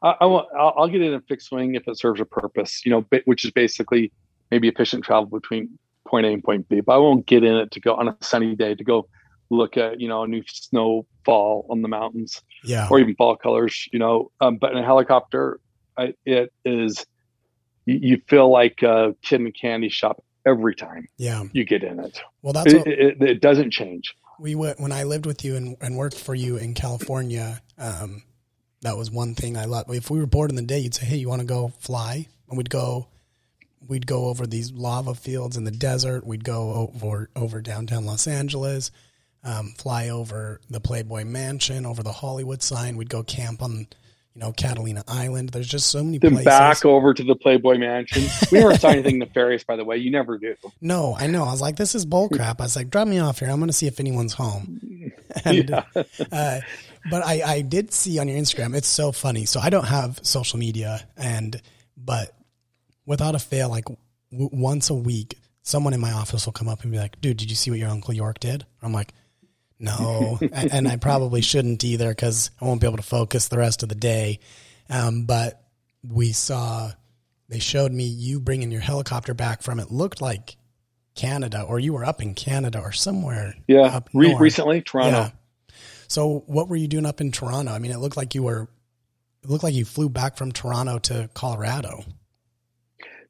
[0.02, 2.84] I, I will, I'll, get in a fixed wing if it serves a purpose.
[2.84, 4.10] You know, which is basically
[4.50, 6.80] maybe efficient travel between point A and point B.
[6.80, 9.08] But I won't get in it to go on a sunny day to go
[9.50, 13.88] look at you know a new snowfall on the mountains, yeah, or even fall colors.
[13.92, 15.60] You know, um, but in a helicopter,
[15.96, 17.04] I, it is
[17.86, 21.06] you, you, feel like a kid in a candy shop every time.
[21.18, 22.20] Yeah, you get in it.
[22.42, 24.14] Well, that's it, what, it, it, doesn't change.
[24.40, 27.60] We went when I lived with you and, and worked for you in California.
[27.78, 28.22] Um,
[28.80, 29.90] that was one thing I loved.
[29.90, 32.26] If we were bored in the day, you'd say, "Hey, you want to go fly?"
[32.48, 33.08] And we'd go
[33.88, 36.26] we'd go over these lava fields in the desert.
[36.26, 38.90] We'd go over over downtown Los Angeles,
[39.44, 42.96] um, fly over the Playboy Mansion, over the Hollywood sign.
[42.96, 43.86] We'd go camp on,
[44.34, 45.50] you know, Catalina Island.
[45.50, 46.44] There's just so many then places.
[46.46, 48.24] back over to the Playboy Mansion.
[48.50, 49.96] We never saw anything nefarious, by the way.
[49.98, 50.54] You never do.
[50.80, 51.44] No, I know.
[51.44, 52.60] I was like, this is bull crap.
[52.60, 53.50] I was like, drop me off here.
[53.50, 54.80] I'm going to see if anyone's home.
[55.46, 55.84] And, Yeah.
[56.30, 56.60] uh,
[57.10, 59.46] but I, I did see on your Instagram, it's so funny.
[59.46, 61.60] So I don't have social media, and
[61.96, 62.32] but
[63.06, 66.82] without a fail, like w- once a week, someone in my office will come up
[66.82, 69.12] and be like, "Dude, did you see what your uncle York did?" I'm like,
[69.78, 73.58] "No," and, and I probably shouldn't either because I won't be able to focus the
[73.58, 74.40] rest of the day.
[74.90, 75.62] Um, but
[76.02, 76.92] we saw
[77.48, 80.56] they showed me you bringing your helicopter back from it looked like
[81.14, 83.54] Canada, or you were up in Canada or somewhere.
[83.66, 84.00] Yeah.
[84.14, 85.18] Re- recently, Toronto.
[85.18, 85.30] Yeah.
[86.08, 87.72] So what were you doing up in Toronto?
[87.72, 88.68] I mean, it looked like you were,
[89.42, 92.04] it looked like you flew back from Toronto to Colorado.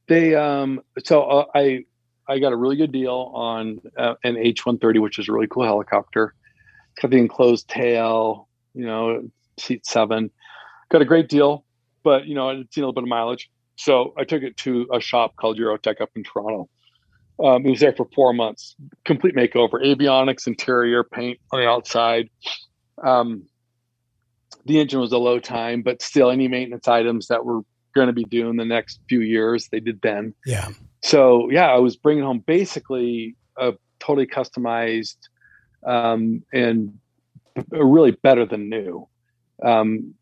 [0.09, 1.85] They um so uh, I
[2.29, 5.65] I got a really good deal on uh, an H130, which is a really cool
[5.65, 6.35] helicopter.
[7.01, 10.31] Got the enclosed tail, you know, seat seven.
[10.91, 11.65] Got a great deal,
[12.03, 13.51] but you know, I'd seen a little bit of mileage.
[13.77, 16.69] So I took it to a shop called Eurotech up in Toronto.
[17.43, 18.77] Um, it was there for four months.
[19.05, 22.29] Complete makeover, avionics, interior, paint on the outside.
[23.03, 23.45] Um,
[24.67, 27.63] the engine was a low time, but still, any maintenance items that were
[27.95, 30.35] going to be doing the next few years, they did then.
[30.47, 30.69] Yeah.
[31.03, 35.17] So yeah, I was bringing home basically a totally customized
[35.87, 36.99] um, and
[37.71, 39.09] really better than new
[39.65, 40.15] um,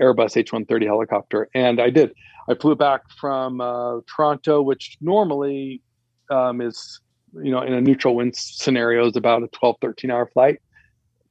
[0.00, 2.12] Airbus H130 helicopter, and I did.
[2.48, 5.80] I flew back from uh, Toronto, which normally
[6.30, 7.00] um, is
[7.34, 10.60] you know in a neutral wind scenario is about a 12, 13 hour flight,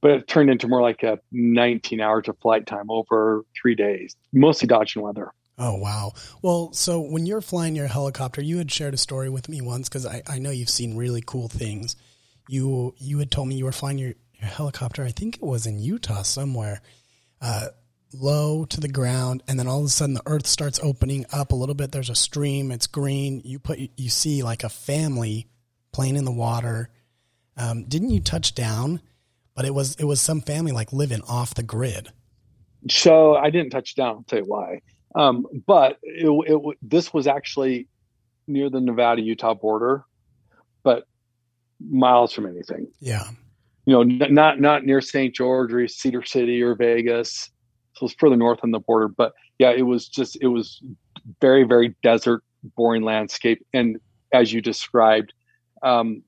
[0.01, 4.15] but it turned into more like a 19 hours of flight time over three days,
[4.33, 5.31] mostly dodging weather.
[5.61, 6.13] Oh, wow.
[6.41, 9.87] Well, so when you're flying your helicopter, you had shared a story with me once
[9.87, 11.95] because I, I know you've seen really cool things.
[12.49, 15.67] You you had told me you were flying your, your helicopter, I think it was
[15.67, 16.81] in Utah somewhere,
[17.41, 17.67] uh,
[18.11, 21.51] low to the ground, and then all of a sudden the earth starts opening up
[21.51, 21.91] a little bit.
[21.91, 23.43] There's a stream, it's green.
[23.45, 25.47] You put you see like a family
[25.91, 26.89] playing in the water.
[27.55, 28.99] Um, didn't you touch down?
[29.53, 32.11] But it was it was some family like living off the grid.
[32.89, 34.15] So I didn't touch down.
[34.15, 34.81] I'll tell you why.
[35.15, 37.87] Um, but it, it, this was actually
[38.47, 40.05] near the Nevada Utah border,
[40.83, 41.05] but
[41.79, 42.87] miles from anything.
[42.99, 43.27] Yeah.
[43.85, 45.33] You know, n- not not near St.
[45.33, 47.49] George or Cedar City or Vegas.
[47.93, 49.07] So it's further north on the border.
[49.07, 50.81] But yeah, it was just it was
[51.39, 52.43] very very desert,
[52.75, 53.97] boring landscape, and
[54.33, 55.33] as you described,
[55.83, 56.23] um,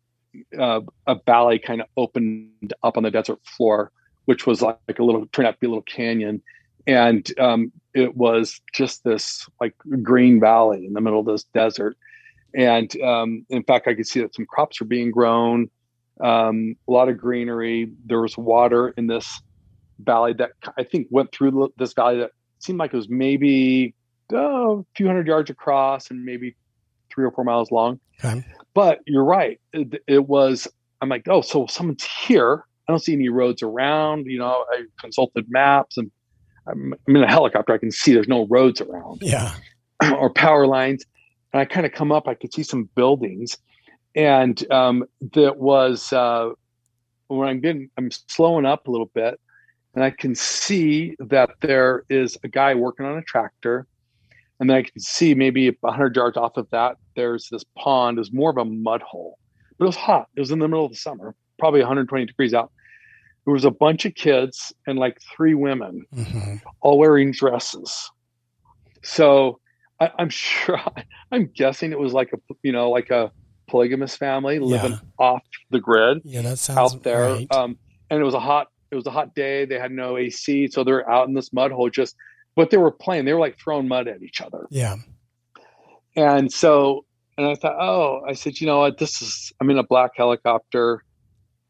[0.58, 3.92] uh, a valley kind of opened up on the desert floor,
[4.26, 6.42] which was like, like a little turned out to be a little canyon,
[6.88, 11.98] and um, it was just this like green valley in the middle of this desert.
[12.56, 15.70] And um, in fact, I could see that some crops were being grown,
[16.22, 17.92] um, a lot of greenery.
[18.06, 19.42] There was water in this
[20.00, 23.96] valley that I think went through this valley that seemed like it was maybe
[24.32, 26.56] oh, a few hundred yards across and maybe
[27.14, 28.00] three or four miles long.
[28.24, 28.46] Okay.
[28.74, 29.60] But you're right.
[29.72, 30.68] It, it was,
[31.02, 32.64] I'm like, oh, so someone's here.
[32.88, 34.26] I don't see any roads around.
[34.26, 36.12] You know, I consulted maps and
[36.68, 37.74] I'm, I'm in a helicopter.
[37.74, 39.54] I can see there's no roads around Yeah.
[40.18, 41.06] or power lines.
[41.52, 43.58] And I kind of come up, I could see some buildings.
[44.16, 46.52] And um, that was uh,
[47.28, 49.40] when I'm getting, I'm slowing up a little bit
[49.96, 53.86] and I can see that there is a guy working on a tractor.
[54.60, 58.18] And then I can see maybe 100 yards off of that, there's this pond.
[58.18, 59.38] It was more of a mud hole,
[59.78, 60.28] but it was hot.
[60.36, 62.72] It was in the middle of the summer, probably 120 degrees out.
[63.46, 68.10] There was a bunch of kids and like three women hmm all wearing dresses.
[69.04, 69.60] So
[70.00, 70.80] I, I'm sure,
[71.32, 73.32] I'm guessing it was like a, you know, like a
[73.70, 74.98] polygamous family living Yeah.
[75.18, 77.30] off the grid Yeah, that sounds out there.
[77.36, 77.48] right.
[77.52, 77.78] Um,
[78.10, 79.66] and it was a hot, it was a hot day.
[79.66, 80.68] They had no AC.
[80.68, 82.16] So they're out in this mud hole just,
[82.56, 83.26] but they were playing.
[83.26, 84.68] They were like throwing mud at each other.
[84.70, 84.98] yeah.
[86.16, 87.06] And so,
[87.38, 89.00] and I thought, oh, I said, you know what?
[89.00, 91.04] This is, I'm in a black helicopter.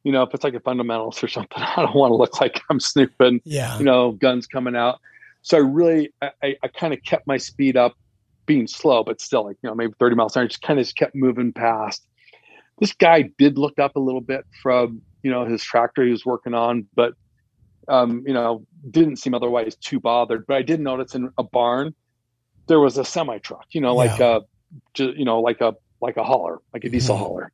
[0.03, 2.61] You know, if it's like a fundamentals or something, I don't want to look like
[2.69, 3.77] I'm snooping Yeah.
[3.79, 4.99] you know, guns coming out.
[5.41, 7.93] So I really, I, I, I kind of kept my speed up,
[8.45, 10.85] being slow, but still like, you know, maybe 30 miles an hour, just kind of
[10.85, 12.05] just kept moving past.
[12.79, 16.25] This guy did look up a little bit from, you know, his tractor he was
[16.25, 17.13] working on, but,
[17.87, 20.45] um, you know, didn't seem otherwise too bothered.
[20.47, 21.93] But I did notice in a barn,
[22.67, 24.39] there was a semi truck, you know, like Yeah.
[24.97, 27.19] a, you know, like a, like a hauler, like a diesel Mhm.
[27.19, 27.51] hauler.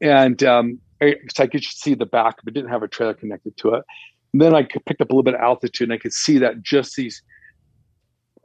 [0.00, 3.56] And, um, I, so I could see the back, but didn't have a trailer connected
[3.58, 3.84] to it.
[4.32, 6.62] And then I picked up a little bit of altitude and I could see that
[6.62, 7.22] just these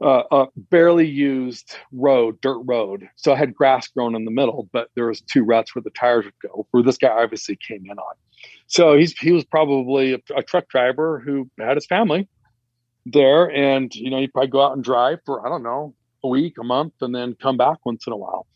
[0.00, 3.08] uh, uh, barely used road, dirt road.
[3.16, 5.90] So I had grass grown in the middle, but there was two ruts where the
[5.90, 8.14] tires would go, where this guy obviously came in on.
[8.66, 12.28] So he's he was probably a, a truck driver who had his family,
[13.06, 16.28] there, and you know, you probably go out and drive for I don't know a
[16.28, 18.46] week, a month, and then come back once in a while.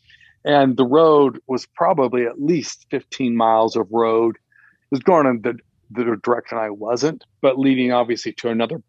[0.45, 4.35] And the road was probably at least 15 miles of road.
[4.35, 5.57] It was going in the,
[5.91, 8.81] the direction I wasn't, but leading obviously to another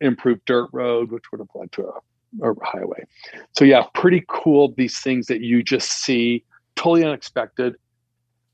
[0.00, 3.04] improved dirt road, which would have led to a, a highway.
[3.52, 4.72] So yeah, pretty cool.
[4.76, 6.42] These things that you just see,
[6.74, 7.76] totally unexpected,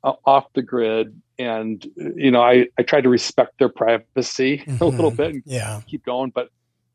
[0.02, 1.86] uh, off the grid, and
[2.16, 4.76] you know, I I tried to respect their privacy mm-hmm.
[4.82, 6.50] a little bit, and yeah, keep going, but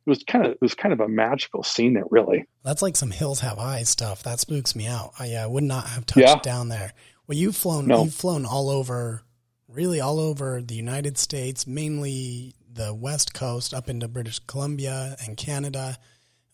[0.05, 2.45] it was kind of it was kind of a magical scene there really.
[2.63, 4.23] That's like some hills have eyes stuff.
[4.23, 5.13] That spooks me out.
[5.19, 6.39] I, I would not have touched yeah.
[6.41, 6.93] down there.
[7.27, 8.03] Well you've flown no.
[8.03, 9.23] you've flown all over
[9.67, 15.37] really all over the united states mainly the west coast up into british columbia and
[15.37, 15.97] canada.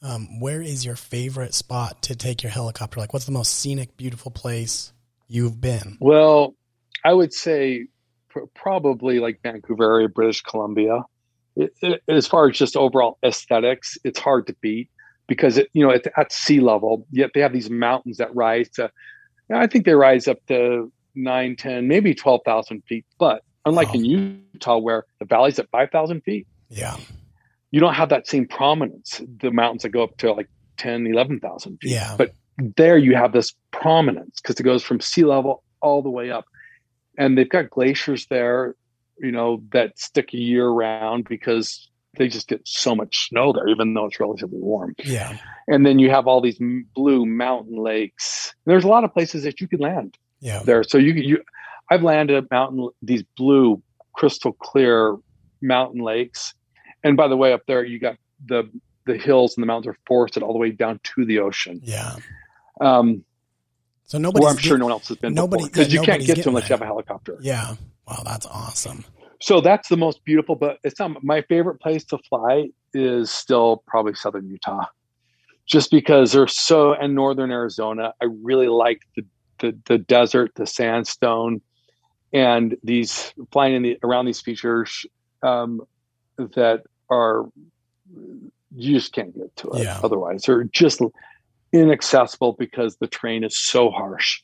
[0.04, 3.00] Um, where is your favorite spot to take your helicopter?
[3.00, 4.94] Like what's the most scenic beautiful place
[5.28, 5.98] you've been?
[6.00, 6.56] Well
[7.04, 7.88] i would say
[8.30, 11.04] pr- probably like vancouver area british columbia
[11.56, 14.90] it, it, as far as just overall aesthetics, it's hard to beat
[15.28, 18.70] because it, you know at, at sea level, yet they have these mountains that rise
[18.70, 18.92] to.
[19.54, 23.06] I think they rise up to nine, ten, maybe twelve thousand feet.
[23.20, 23.96] But unlike oh.
[23.96, 26.98] in Utah, where the valley's at five thousand feet, yeah,
[27.72, 29.22] you don't have that same prominence.
[29.42, 31.92] The mountains that go up to like 10, 11,000 feet.
[31.92, 32.34] Yeah, but
[32.76, 36.46] there you have this prominence because it goes from sea level all the way up,
[37.18, 38.76] and they've got glaciers there
[39.22, 43.94] you know, that stick year round because they just get so much snow there, even
[43.94, 44.96] though it's relatively warm.
[45.04, 45.38] Yeah.
[45.68, 46.60] And then you have all these
[46.94, 48.54] blue mountain lakes.
[48.66, 50.18] There's a lot of places that you can land.
[50.40, 50.64] Yeah.
[50.64, 51.44] There, so you you,
[51.90, 53.82] I've landed at mountain these blue
[54.14, 55.16] crystal clear
[55.62, 56.54] mountain lakes,
[57.04, 58.18] and by the way, up there you got
[58.48, 58.70] the
[59.06, 61.80] the hills and the mountains are forested all the way down to the ocean.
[61.84, 62.16] Yeah.
[62.82, 63.24] Um.
[64.12, 64.46] So nobody.
[64.46, 65.34] I'm sure no one else has been.
[65.34, 67.38] Nobody because yeah, you can't get to unless you have a helicopter.
[67.40, 67.76] Yeah.
[68.06, 69.06] Wow, that's awesome.
[69.40, 73.86] So that's the most beautiful, but it's not my favorite place to fly is still
[73.88, 74.84] probably southern Utah.
[75.66, 79.24] Just because they're so and northern Arizona, I really like the,
[79.60, 81.62] the the, desert, the sandstone,
[82.34, 85.06] and these flying in the around these features
[85.42, 85.84] um,
[86.38, 87.46] that are
[88.76, 90.02] you just can't get to it yeah.
[90.04, 90.44] otherwise.
[90.44, 91.02] They're just
[91.74, 94.42] inaccessible because the terrain is so harsh.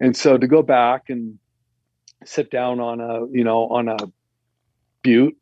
[0.00, 1.38] And so to go back and
[2.24, 3.96] sit down on a you know on a
[5.02, 5.36] butte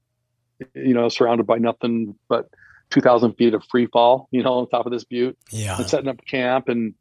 [0.74, 2.48] you know surrounded by nothing but
[2.90, 5.76] 2000 feet of free fall you know on top of this butte yeah.
[5.76, 6.94] and setting up camp and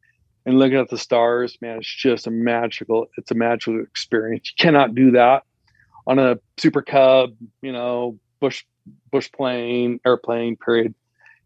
[0.45, 4.51] and looking at the stars man it's just a magical it's a magical experience.
[4.51, 5.43] You cannot do that
[6.05, 8.63] on a super cub you know bush
[9.11, 10.93] bush plane airplane period.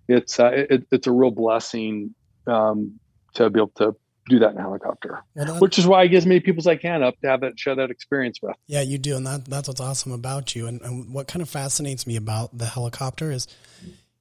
[0.08, 2.14] It's uh, it, it's a real blessing
[2.48, 3.00] um,
[3.36, 3.96] to be able to
[4.28, 6.68] do that in a helicopter, well, which is why I get as many people as
[6.68, 8.56] I can up to have that share that experience with.
[8.66, 10.68] Yeah, you do, and that that's what's awesome about you.
[10.68, 13.48] And, and what kind of fascinates me about the helicopter is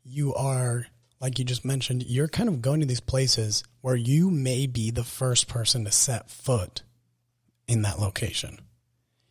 [0.04, 0.86] you are
[1.20, 4.90] like you just mentioned, you're kind of going to these places where you may be
[4.90, 6.82] the first person to set foot
[7.66, 8.58] in that location.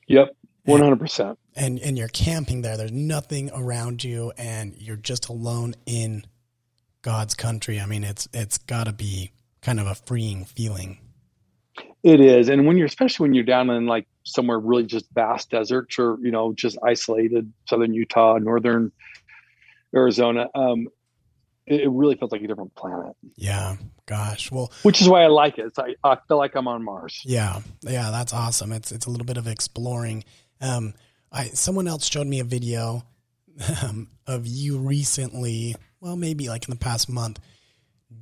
[0.07, 0.35] Yep.
[0.65, 1.37] One hundred percent.
[1.55, 2.77] And and you're camping there.
[2.77, 6.25] There's nothing around you, and you're just alone in
[7.03, 7.79] God's country.
[7.79, 9.31] I mean, it's it's got to be
[9.61, 10.97] kind of a freeing feeling.
[12.01, 15.51] It is, and when you're especially when you're down in like somewhere really just vast
[15.51, 18.91] deserts or you know just isolated southern Utah, northern
[19.95, 20.87] Arizona, um,
[21.65, 23.15] it, it really feels like a different planet.
[23.35, 25.65] Yeah, gosh, well, which is why I like it.
[25.67, 27.21] It's like, I feel like I'm on Mars.
[27.23, 28.71] Yeah, yeah, that's awesome.
[28.71, 30.25] It's it's a little bit of exploring.
[30.59, 30.93] Um,
[31.31, 33.03] I someone else showed me a video
[33.83, 37.39] um, of you recently, well, maybe like in the past month,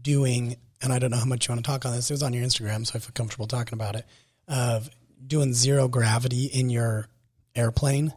[0.03, 2.09] doing and I don't know how much you want to talk on this.
[2.09, 4.05] It was on your Instagram, so I feel comfortable talking about it.
[4.47, 4.89] Of
[5.25, 7.07] doing zero gravity in your
[7.55, 8.13] airplane.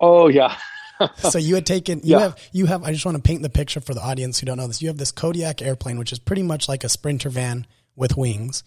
[0.00, 0.56] Oh yeah.
[1.16, 2.20] so you had taken you yeah.
[2.20, 4.56] have you have I just want to paint the picture for the audience who don't
[4.56, 4.82] know this.
[4.82, 8.64] You have this Kodiak airplane, which is pretty much like a sprinter van with wings.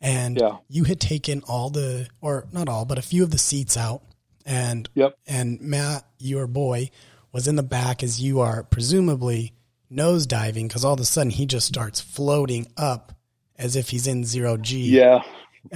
[0.00, 0.58] And yeah.
[0.68, 4.02] you had taken all the or not all, but a few of the seats out.
[4.44, 5.18] And yep.
[5.26, 6.90] and Matt, your boy,
[7.36, 9.52] was in the back as you are presumably
[9.90, 13.12] nose diving because all of a sudden he just starts floating up
[13.58, 14.88] as if he's in zero G.
[14.88, 15.22] Yeah.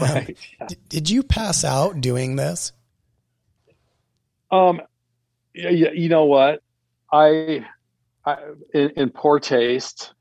[0.00, 0.30] Right.
[0.30, 0.66] Um, yeah.
[0.68, 2.72] D- did you pass out doing this?
[4.50, 4.80] Um,
[5.54, 6.62] yeah, you know what?
[7.12, 7.66] I,
[8.24, 8.36] I
[8.72, 10.14] in, in poor taste,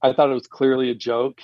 [0.00, 1.42] I thought it was clearly a joke.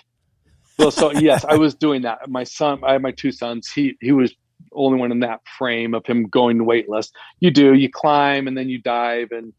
[0.79, 2.31] Well, so yes, I was doing that.
[2.31, 3.71] My son, I had my two sons.
[3.71, 4.35] He he was
[4.75, 7.13] only one in that frame of him going weightless.
[7.41, 9.53] You do, you climb and then you dive and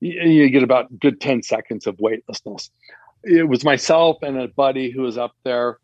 [0.00, 2.70] you get about good 10 seconds of weightlessness.
[3.24, 5.78] It was myself and a buddy who was up there.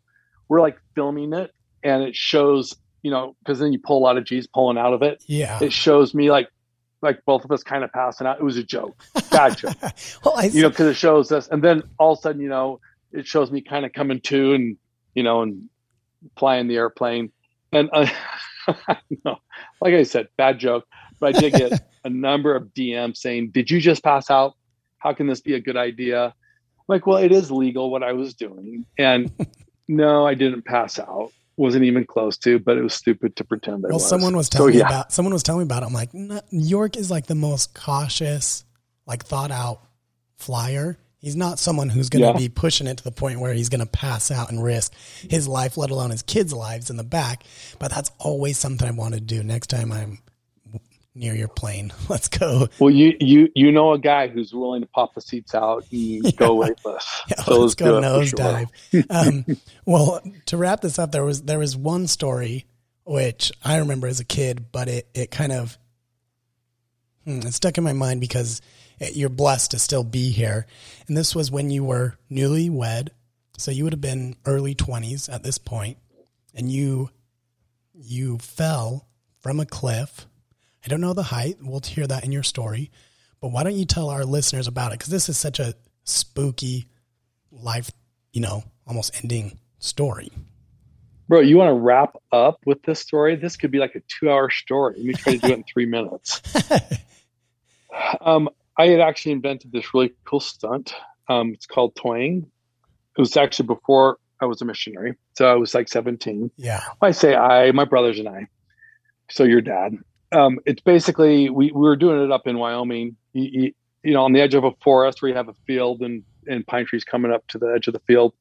[0.47, 1.51] We're like filming it
[1.83, 4.93] and it shows, you know, because then you pull a lot of G's pulling out
[4.93, 5.23] of it.
[5.27, 5.59] Yeah.
[5.61, 6.49] It shows me like
[7.03, 8.39] like both of us kind of passing out.
[8.39, 9.03] It was a joke.
[9.29, 9.75] bad joke.
[10.25, 12.47] well, I, you know, because it shows us, and then all of a sudden, you
[12.47, 12.79] know,
[13.11, 14.77] it shows me kind of coming to and
[15.13, 15.69] you know and
[16.37, 17.31] flying the airplane,
[17.71, 18.07] and uh,
[19.25, 19.37] no,
[19.81, 20.85] like I said, bad joke.
[21.19, 24.55] But I did get a number of DMs saying, "Did you just pass out?
[24.97, 28.11] How can this be a good idea?" I'm like, well, it is legal what I
[28.11, 29.31] was doing, and
[29.87, 33.83] no, I didn't pass out wasn't even close to, but it was stupid to pretend.
[33.83, 33.89] That.
[33.89, 34.07] Well, was.
[34.09, 35.83] someone was telling so, me about someone was telling me about.
[35.83, 35.87] It.
[35.87, 38.65] I'm like, New York is like the most cautious,
[39.05, 39.81] like thought out
[40.37, 40.97] flyer.
[41.23, 42.47] He's not someone who's going to yeah.
[42.47, 45.47] be pushing it to the point where he's going to pass out and risk his
[45.47, 47.45] life, let alone his kids' lives in the back.
[47.79, 49.41] But that's always something I want to do.
[49.41, 50.19] Next time I'm
[51.15, 52.67] near your plane, let's go.
[52.77, 55.89] Well, you you you know a guy who's willing to pop the seats out and
[56.25, 56.31] yeah.
[56.35, 57.21] go weightless.
[57.29, 58.67] Yeah, so let's, let's go nosedive.
[58.91, 59.03] Sure.
[59.09, 59.45] um,
[59.85, 62.65] well, to wrap this up, there was there was one story
[63.05, 65.77] which I remember as a kid, but it it kind of
[67.23, 68.61] hmm, it stuck in my mind because
[68.99, 70.65] you're blessed to still be here.
[71.07, 73.11] And this was when you were newly wed.
[73.57, 75.97] So you would have been early 20s at this point
[76.53, 77.09] and you
[77.93, 79.07] you fell
[79.39, 80.25] from a cliff.
[80.83, 81.57] I don't know the height.
[81.61, 82.91] We'll hear that in your story.
[83.39, 86.87] But why don't you tell our listeners about it cuz this is such a spooky
[87.51, 87.91] life,
[88.31, 90.31] you know, almost ending story.
[91.27, 93.35] Bro, you want to wrap up with this story?
[93.35, 94.95] This could be like a 2-hour story.
[94.97, 96.41] Let me try to do it in 3 minutes.
[98.21, 100.93] um, I had actually invented this really cool stunt.
[101.29, 102.49] Um, it's called toying.
[103.17, 106.51] It was actually before I was a missionary, so I was like 17.
[106.57, 106.81] Yeah.
[107.01, 108.47] I say I, my brothers and I.
[109.29, 109.97] So your dad.
[110.31, 113.15] Um, it's basically we, we were doing it up in Wyoming.
[113.33, 116.01] You, you, you, know, on the edge of a forest where you have a field
[116.01, 118.33] and and pine trees coming up to the edge of the field.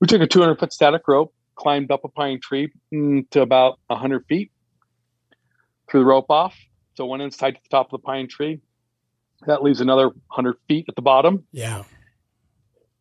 [0.00, 3.78] We took a 200 foot static rope, climbed up a pine tree mm, to about
[3.88, 4.50] 100 feet,
[5.90, 6.56] threw the rope off.
[6.94, 8.60] So one end's tied to the top of the pine tree,
[9.46, 11.44] that leaves another 100 feet at the bottom.
[11.52, 11.84] Yeah.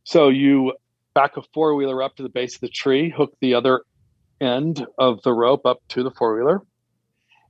[0.04, 0.74] So you
[1.14, 3.84] back a four wheeler up to the base of the tree, hook the other
[4.40, 6.62] end of the rope up to the four wheeler.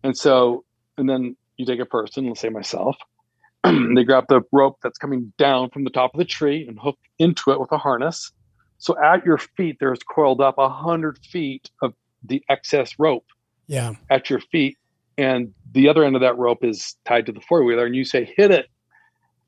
[0.03, 0.63] And so,
[0.97, 2.97] and then you take a person, let's say myself,
[3.63, 6.97] they grab the rope that's coming down from the top of the tree and hook
[7.19, 8.31] into it with a harness.
[8.77, 13.25] So at your feet, there's coiled up a hundred feet of the excess rope.
[13.67, 13.93] Yeah.
[14.09, 14.77] At your feet.
[15.17, 17.85] And the other end of that rope is tied to the four wheeler.
[17.85, 18.67] And you say, hit it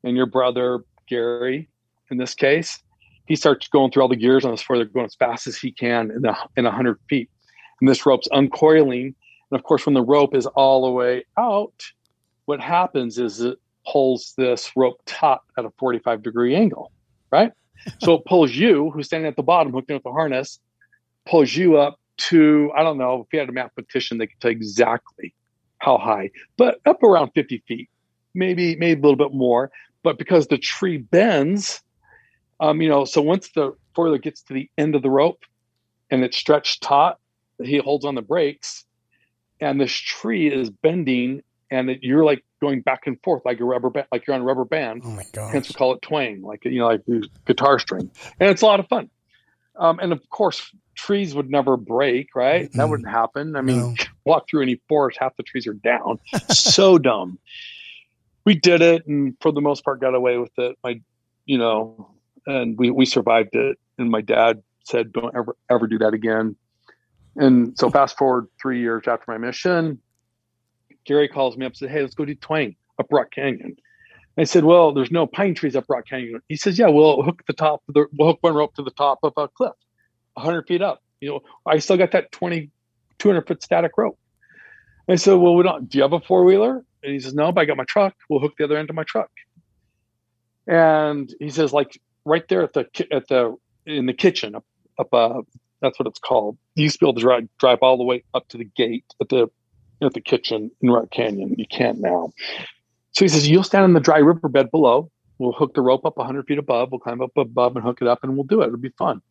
[0.04, 1.70] and your brother Gary,
[2.10, 2.82] in this case,
[3.28, 4.78] he starts going through all the gears on this floor.
[4.78, 7.30] They're going as fast as he can in a, in 100 feet.
[7.80, 9.14] And this rope's uncoiling.
[9.52, 11.74] And of course, when the rope is all the way out,
[12.45, 16.91] what happens is it pulls this rope taut at a 45 degree angle,
[17.32, 17.52] right?
[17.99, 20.60] so it pulls you, who's standing at the bottom, hooked in with the harness,
[21.26, 24.52] pulls you up to, I don't know, if you had a mathematician, they could tell
[24.52, 25.34] exactly
[25.80, 27.89] how high, but up around 50 feet,
[28.36, 29.72] maybe, maybe a little bit more
[30.04, 31.82] but because the tree bends,
[32.60, 35.43] um, you know, so once the foiler gets to the end of the rope
[36.10, 37.20] and it's stretched taut,
[37.62, 38.86] he holds on the brakes,
[39.60, 43.64] and this tree is bending, and it, you're like going back and forth like a
[43.64, 45.04] rubber band, like you're on a rubber band.
[45.06, 45.54] Oh my god!
[45.54, 47.04] Hence we call it twang, like you know, like
[47.45, 49.10] guitar string, and it's a lot of fun.
[49.76, 52.66] Um, and of course, trees would never break, right?
[52.66, 52.78] Mm-hmm.
[52.78, 53.56] That wouldn't happen.
[53.56, 53.95] I mean, no.
[54.26, 56.20] walk through any forest, half the trees are down.
[56.49, 57.38] so dumb
[58.45, 60.77] we did it and for the most part got away with it.
[60.83, 61.01] My,
[61.45, 62.11] you know,
[62.45, 63.77] and we, we survived it.
[63.97, 66.55] And my dad said, don't ever, ever do that again.
[67.35, 69.99] And so fast forward three years after my mission,
[71.05, 73.77] Gary calls me up and said, Hey, let's go do twang up Rock Canyon.
[74.37, 76.41] I said, Well, there's no pine trees up Rock Canyon.
[76.47, 79.19] He says, Yeah, we'll hook the top the we'll hook one rope to the top
[79.23, 79.73] of a cliff,
[80.37, 81.01] hundred feet up.
[81.19, 82.69] You know, I still got that 20,
[83.19, 84.17] 200 foot static rope.
[85.07, 86.83] I said, Well, we don't do you have a four wheeler?
[87.04, 88.14] And he says, No, but I got my truck.
[88.30, 89.32] We'll hook the other end of my truck.
[90.68, 94.66] And he says, like right there at the at the in the kitchen up
[94.99, 95.41] up uh,
[95.82, 96.58] that's what it's called.
[96.76, 99.06] You used to be able to drive drive all the way up to the gate
[99.20, 99.49] at the
[100.02, 101.56] at the kitchen in Rock Canyon.
[101.58, 102.32] You can't now.
[103.14, 105.12] So he says, You'll stand in the dry riverbed below.
[105.38, 106.89] We'll hook the rope up 100 feet above.
[106.91, 108.68] We'll climb up above and hook it up, and we'll do it.
[108.68, 109.22] It'll be fun.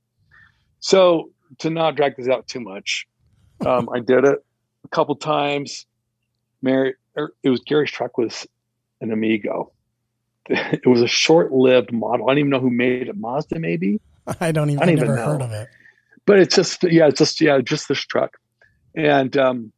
[0.81, 3.07] So to not drag this out too much,
[3.65, 4.39] um, I did it
[4.85, 5.87] a couple times.
[6.63, 8.47] Mary, Er, it was Gary's truck was
[9.01, 9.73] an Amigo.
[10.49, 12.27] It was a short-lived model.
[12.27, 13.17] I don't even know who made it.
[13.17, 14.01] Mazda, maybe.
[14.41, 14.83] I don't even.
[14.83, 15.25] I don't even know.
[15.25, 15.69] heard of it.
[16.27, 18.37] But it's just yeah, it's just yeah, just this truck,
[18.97, 19.73] and um,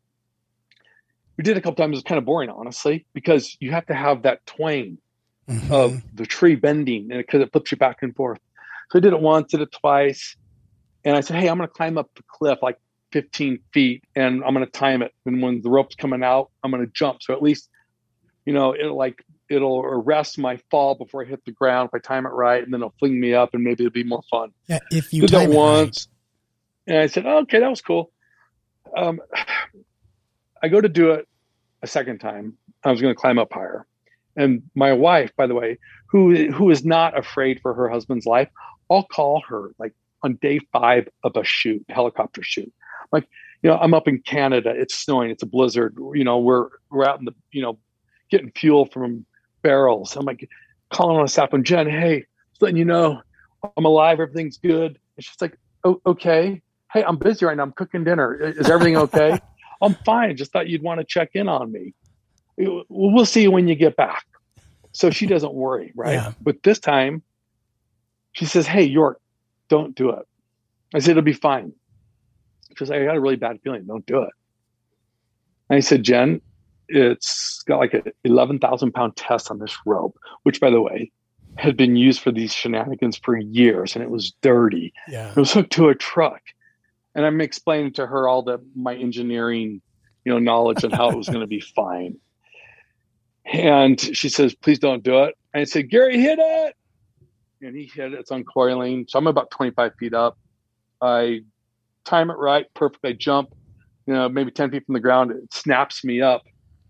[1.36, 1.92] we did a couple times.
[1.92, 4.98] It was kind of boring, honestly, because you have to have that twang
[5.48, 5.72] mm-hmm.
[5.72, 8.40] of the tree bending, and because it, it flips you back and forth.
[8.90, 10.36] So I did it once, did it twice,
[11.04, 12.78] and I said, "Hey, I'm going to climb up the cliff like
[13.12, 15.12] 15 feet and I'm going to time it.
[15.26, 17.22] And when the rope's coming out, I'm going to jump.
[17.22, 17.68] So at least,
[18.44, 21.98] you know, it'll like it'll arrest my fall before I hit the ground if I
[21.98, 24.50] time it right, and then it'll fling me up, and maybe it'll be more fun.
[24.68, 26.08] Yeah, if you Did time that once,
[26.86, 28.10] and I said, oh, "Okay, that was cool."
[28.96, 29.20] Um,
[30.62, 31.28] I go to do it
[31.82, 32.56] a second time.
[32.84, 33.86] I was going to climb up higher,
[34.36, 38.48] and my wife, by the way, who who is not afraid for her husband's life,
[38.90, 39.92] I'll call her like
[40.22, 42.72] on day five of a shoot, helicopter shoot.
[43.12, 43.28] Like,
[43.62, 44.72] you know, I'm up in Canada.
[44.74, 45.30] It's snowing.
[45.30, 45.96] It's a blizzard.
[46.14, 47.78] You know, we're we're out in the you know
[48.30, 49.24] getting fuel from
[49.62, 50.16] barrels.
[50.16, 50.48] I'm like
[50.90, 53.20] calling on a staff and Jen, hey, just letting you know
[53.76, 54.20] I'm alive.
[54.20, 54.98] Everything's good.
[55.16, 56.60] And she's like, oh, okay.
[56.92, 57.62] Hey, I'm busy right now.
[57.62, 58.34] I'm cooking dinner.
[58.34, 59.40] Is everything okay?
[59.82, 60.36] I'm fine.
[60.36, 61.94] Just thought you'd want to check in on me.
[62.56, 64.24] We'll see you when you get back.
[64.92, 66.14] So she doesn't worry, right?
[66.14, 66.32] Yeah.
[66.40, 67.22] But this time,
[68.32, 69.20] she says, "Hey, York,
[69.68, 70.26] don't do it."
[70.94, 71.72] I said, "It'll be fine."
[72.78, 73.84] Says, "I got a really bad feeling.
[73.84, 74.32] Don't do it."
[75.68, 76.40] And I said, "Jen,
[76.88, 81.10] it's got like an 11,000 pound test on this rope, which, by the way,
[81.56, 84.92] had been used for these shenanigans for years and it was dirty.
[85.08, 85.30] Yeah.
[85.30, 86.40] It was hooked to a truck.
[87.14, 89.82] And I'm explaining to her all the my engineering,
[90.24, 92.16] you know, knowledge and how it was going to be fine.
[93.44, 95.36] And she says, please don't do it.
[95.52, 96.76] And I said, Gary, hit it.
[97.60, 98.20] And he hit it.
[98.20, 99.06] It's uncoiling.
[99.08, 100.38] So I'm about 25 feet up.
[101.00, 101.42] I
[102.05, 103.05] time it right, perfect.
[103.05, 103.55] I jump,
[104.07, 105.30] you know, maybe 10 feet from the ground.
[105.30, 106.42] It snaps me up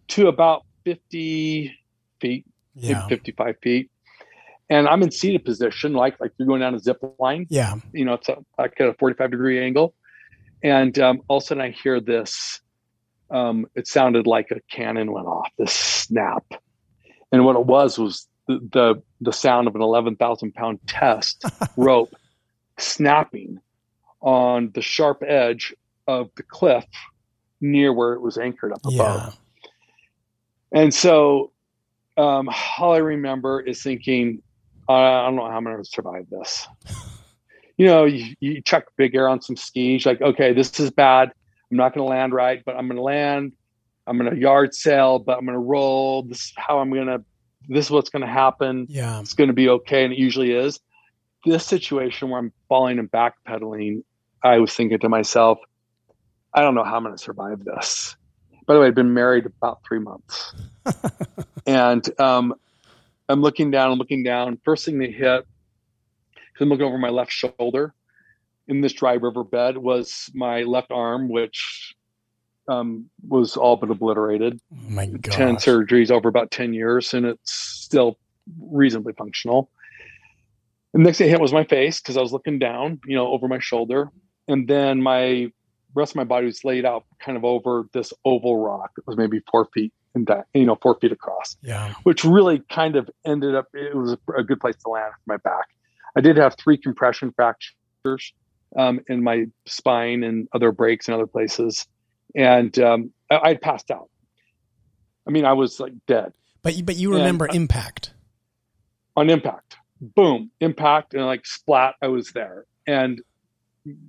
[0.09, 1.75] to about 50
[2.21, 3.07] feet, Yeah.
[3.09, 3.91] 55 feet.
[4.71, 7.47] And I'm in seated position, like like you're going down a zip line.
[7.51, 7.77] Yeah.
[7.93, 9.95] You know, it's a, like at a 45 degree angle.
[10.63, 12.61] And um, all of a sudden I hear this.
[13.31, 16.45] Um, it sounded like a cannon went off, this snap.
[17.33, 21.45] And what it was was the the, the sound of an 11,000 pound test
[21.77, 22.15] rope
[22.79, 23.59] snapping
[24.23, 25.75] on the sharp edge
[26.07, 26.87] of the cliff
[27.61, 29.39] near where it was anchored up above.
[30.73, 30.81] Yeah.
[30.81, 31.53] And so
[32.17, 32.49] um,
[32.79, 34.43] all I remember is thinking,
[34.89, 36.67] I don't know how I'm going to survive this.
[37.79, 41.33] You know, you, you chuck big air on some skis, like, okay, this is bad.
[41.71, 43.55] I'm not going to land right, but I'm going to land.
[44.07, 46.23] I'm going to yard sail, but I'm going to roll.
[46.23, 47.25] This is how I'm going to,
[47.69, 48.87] this is what's going to happen.
[48.89, 49.21] Yeah.
[49.21, 50.05] It's going to be okay.
[50.05, 50.81] And it usually is.
[51.47, 54.05] This situation where I'm falling and backpedaling,
[54.45, 55.59] I was thinking to myself,
[56.55, 58.17] I don't know how I'm going to survive this.
[58.67, 60.55] By the way, I'd been married about three months.
[61.67, 62.55] and um,
[63.29, 64.59] I'm looking down, I'm looking down.
[64.65, 65.47] First thing they hit,
[66.35, 67.95] because I'm looking over my left shoulder
[68.69, 71.95] in this dry riverbed, was my left arm, which
[72.69, 74.61] um, was all but obliterated.
[74.73, 78.19] Oh my 10 surgeries over about 10 years, and it's still
[78.61, 79.71] reasonably functional.
[80.93, 83.49] The next thing hit was my face because I was looking down, you know, over
[83.49, 84.11] my shoulder.
[84.49, 85.53] And then my
[85.95, 89.17] rest of my body was laid out kind of over this oval rock that was
[89.17, 91.95] maybe four feet in that, you know, four feet across, Yeah.
[92.03, 95.37] which really kind of ended up, it was a, good place to land for my
[95.39, 95.69] back.
[96.17, 98.33] I did have three compression fractures
[98.77, 101.87] um, in my spine and other breaks in other places.
[102.35, 104.09] And um, I, I passed out.
[105.27, 106.33] I mean, I was like dead
[106.63, 108.13] But you, but you And- remember impact.
[109.17, 109.77] on impact.
[110.01, 112.65] Boom, impact, and like splat, I was there.
[112.89, 113.21] And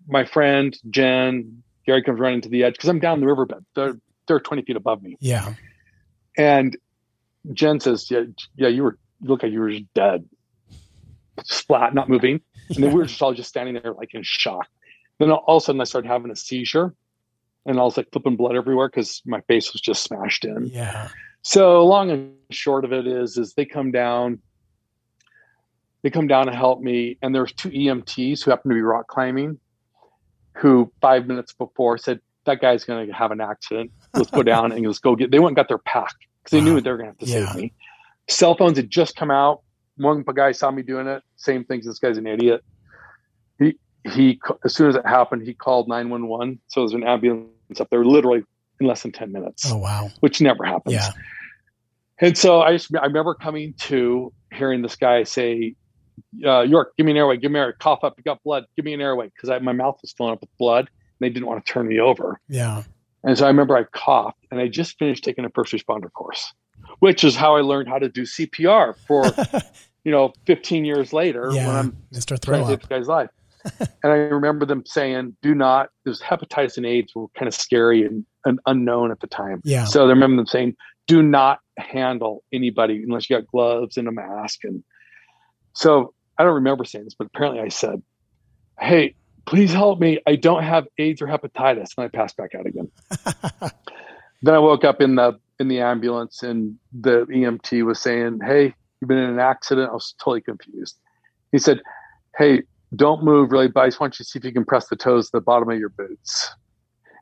[0.08, 3.66] my friend Jen, Gary comes running to the edge because I'm down the riverbed.
[3.76, 3.98] They're
[4.28, 5.18] they're 20 feet above me.
[5.20, 5.54] Yeah.
[6.38, 6.78] And
[7.52, 8.24] Jen says, Yeah,
[8.56, 10.28] yeah, you were you look like you were just dead.
[11.44, 12.42] Splat, not moving.
[12.70, 14.68] And then we were just all just standing there like in shock.
[15.20, 16.94] Then all of a sudden I started having a seizure
[17.66, 20.68] and I was like flipping blood everywhere because my face was just smashed in.
[20.68, 21.10] Yeah.
[21.42, 24.40] So long and short of it is, is they come down,
[26.04, 29.08] they come down to help me, and there's two EMTs who happen to be rock
[29.08, 29.60] climbing,
[30.58, 33.92] who five minutes before said that guy's going to have an accident.
[34.14, 35.32] Let's go down and let's go get.
[35.32, 37.26] They went and got their pack because they knew they were going to have to
[37.26, 37.48] Yeah.
[37.52, 37.74] save me.
[38.30, 39.62] Cell phones had just come out.
[39.98, 41.24] One guy saw me doing it.
[41.38, 41.86] Same things.
[41.86, 42.62] This guy's an idiot.
[43.60, 44.40] He he.
[44.66, 46.60] As soon as it happened, he called nine one one.
[46.68, 47.50] So there's an ambulance
[47.80, 48.44] up there, literally
[48.80, 50.10] in less than ten minutes Oh wow.
[50.22, 50.96] which never happens.
[50.96, 51.12] Yeah.
[52.20, 55.76] And so I just I remember coming to hearing this guy say,
[56.46, 57.38] uh, "York, give me an airway.
[57.38, 57.74] Give me airway.
[57.80, 58.16] Cough up.
[58.18, 58.66] You got blood.
[58.76, 60.90] Give me an airway." Because my mouth was filling up with blood.
[60.90, 62.40] And they didn't want to turn me over.
[62.48, 62.84] Yeah.
[63.24, 66.54] And so I remember I coughed, and I just finished taking a first responder course,
[67.00, 69.26] which is how I learned how to do CPR for
[70.04, 72.40] you know 15 years later when I'm Mr.
[72.40, 72.90] Throw to save Up.
[72.90, 73.30] guy's life.
[73.80, 78.04] and I remember them saying, "Do not." There's hepatitis and AIDS were kind of scary
[78.04, 79.62] and, and unknown at the time.
[79.64, 79.86] Yeah.
[79.86, 80.76] So I remember them saying,
[81.08, 84.84] "Do not handle anybody unless you got gloves and a mask." And
[85.74, 88.02] so I don't remember saying this, but apparently I said,
[88.80, 89.16] "Hey,
[89.46, 90.20] please help me.
[90.28, 92.90] I don't have AIDS or hepatitis," and I passed back out again.
[94.42, 98.74] then I woke up in the in the ambulance, and the EMT was saying, "Hey,
[99.00, 100.98] you've been in an accident." I was totally confused.
[101.52, 101.82] He said,
[102.38, 102.64] "Hey,
[102.96, 104.96] don't move really, but I just want you to see if you can press the
[104.96, 106.50] toes to the bottom of your boots."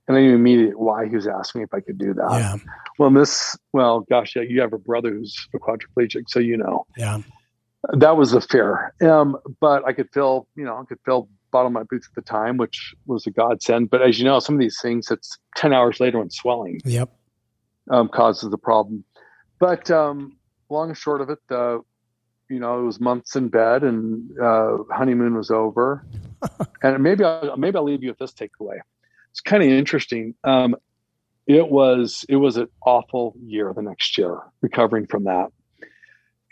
[0.08, 2.32] And I knew immediately why he was asking me if I could do that.
[2.32, 2.56] Yeah.
[2.98, 6.86] Well, this, well, gosh, yeah, you have a brother who's a quadriplegic, so you know.
[6.98, 7.20] Yeah.
[7.90, 8.94] That was the fear.
[9.02, 12.16] Um, but I could feel, you know, I could feel bottom of my boots at
[12.16, 13.90] the time, which was a godsend.
[13.90, 17.12] But as you know, some of these things, it's 10 hours later when swelling Yep.
[17.90, 19.04] um, causes the problem.
[19.60, 20.38] But um,
[20.70, 21.80] long and short of it, uh,
[22.50, 26.06] you know, it was months in bed and uh, honeymoon was over.
[26.84, 28.80] and maybe I'll, maybe I'll leave you with this takeaway.
[29.32, 30.36] It's kind of interesting.
[30.44, 30.76] Um,
[31.48, 35.52] it was it was an awful year the next year recovering from that,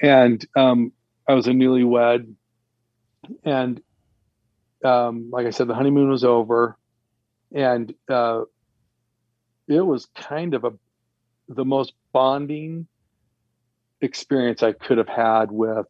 [0.01, 0.91] and um,
[1.29, 2.33] I was a newlywed,
[3.43, 3.79] and
[4.83, 6.75] um, like I said, the honeymoon was over,
[7.53, 8.45] and uh,
[9.67, 10.73] it was kind of a
[11.47, 12.87] the most bonding
[14.01, 15.85] experience I could have had with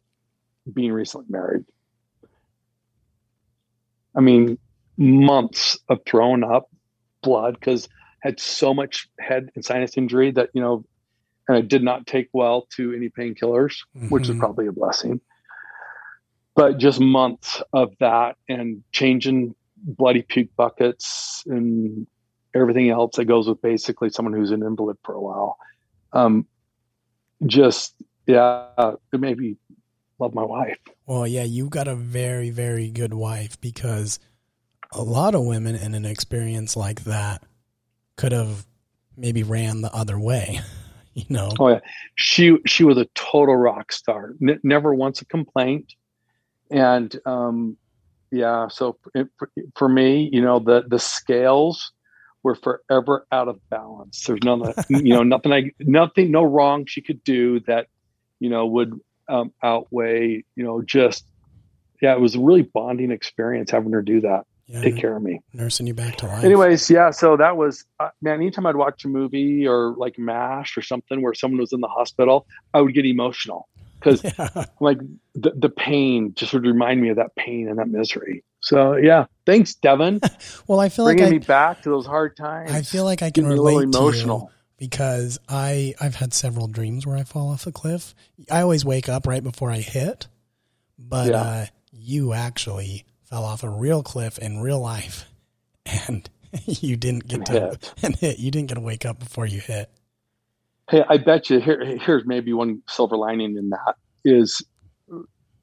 [0.70, 1.64] being recently married.
[4.14, 4.58] I mean,
[4.98, 6.68] months of throwing up
[7.22, 7.88] blood because
[8.20, 10.84] had so much head and sinus injury that you know,
[11.50, 13.74] and I did not take well to any painkillers,
[14.08, 14.38] which is Mhm.
[14.38, 15.20] probably a blessing.
[16.54, 22.06] But just months of that and changing bloody puke buckets and
[22.54, 25.56] everything else that goes with basically someone who's an invalid for a while.
[26.12, 26.46] Um,
[27.46, 27.94] just
[28.28, 29.56] yeah, it made me
[30.20, 30.78] love my wife.
[31.06, 34.20] Well, yeah, you got a very, very good wife because
[34.92, 37.42] a lot of women in an experience like that
[38.16, 38.66] could have
[39.16, 40.60] maybe ran the other way,
[41.28, 41.50] you know?
[41.58, 41.80] Oh yeah,
[42.16, 44.34] she she was a total rock star.
[44.42, 45.94] N- never once a complaint,
[46.70, 47.76] and um,
[48.30, 48.68] yeah.
[48.68, 51.92] So it, for, for me, you know, the the scales
[52.42, 54.24] were forever out of balance.
[54.24, 57.86] There's none, you know, nothing I nothing no wrong she could do that,
[58.38, 58.98] you know, would
[59.28, 61.24] um, outweigh, you know, just
[62.00, 62.14] yeah.
[62.14, 65.40] It was a really bonding experience having her do that, Yeah, take care of me.
[65.52, 66.44] nursing you back to life.
[66.44, 68.34] Anyways, yeah, so that was uh, man.
[68.36, 71.88] Anytime I'd watch a movie or like Mash or something where someone was in the
[71.88, 73.68] hospital, I would get emotional
[73.98, 74.66] because Yeah.
[74.80, 74.98] like
[75.34, 78.44] the the pain just would remind me of that pain and that misery.
[78.60, 80.20] So yeah, thanks, Devin,
[80.68, 82.70] Well, I feel like bringing me back to those hard times.
[82.70, 84.52] I feel like I can Getting a little relate emotional.
[84.76, 88.14] because I I've had several dreams where I fall off a cliff.
[88.50, 90.28] I always wake up right before I hit,
[90.98, 91.40] but Yeah.
[91.40, 95.26] uh, you actually fell off a real cliff in real life,
[95.86, 96.28] and
[96.66, 97.94] you didn't get to hit.
[98.02, 98.38] and hit.
[98.38, 99.90] You didn't get to wake up before you hit.
[100.90, 104.62] Hey, I bet you here, here's maybe one silver lining in that is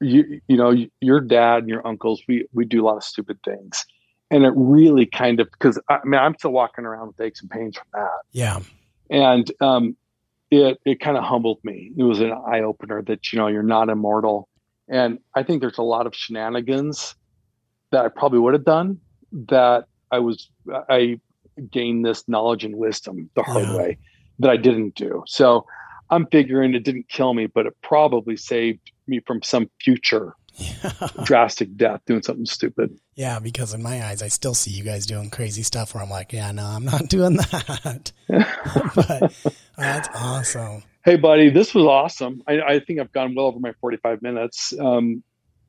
[0.00, 3.38] you you know your dad and your uncles we we do a lot of stupid
[3.44, 3.84] things
[4.30, 7.50] and it really kind of because I mean I'm still walking around with aches and
[7.50, 8.60] pains from that Yeah,
[9.10, 9.96] and um,
[10.50, 11.92] it it kind of humbled me.
[11.96, 14.48] It was an eye opener that you know you're not immortal,
[14.88, 17.14] and I think there's a lot of shenanigans
[17.90, 18.98] that I probably would have done
[19.48, 20.48] that I was
[20.88, 21.20] I
[21.70, 23.76] gained this knowledge and wisdom the hard Yeah.
[23.76, 23.98] way
[24.40, 25.24] that I didn't do.
[25.26, 25.66] So
[26.10, 30.92] I'm figuring it didn't kill me, but it probably saved me from some future yeah,
[31.24, 32.98] drastic death doing something stupid.
[33.14, 33.38] yeah.
[33.38, 36.32] Because in my eyes, I still see you guys doing crazy stuff where I'm like,
[36.32, 38.12] yeah, no, I'm not doing that.
[38.94, 39.32] but
[39.76, 40.82] that's awesome.
[41.04, 42.42] Hey, buddy, this was awesome.
[42.48, 44.72] I, I think I've gone well over my 45 minutes.
[44.78, 45.22] Um,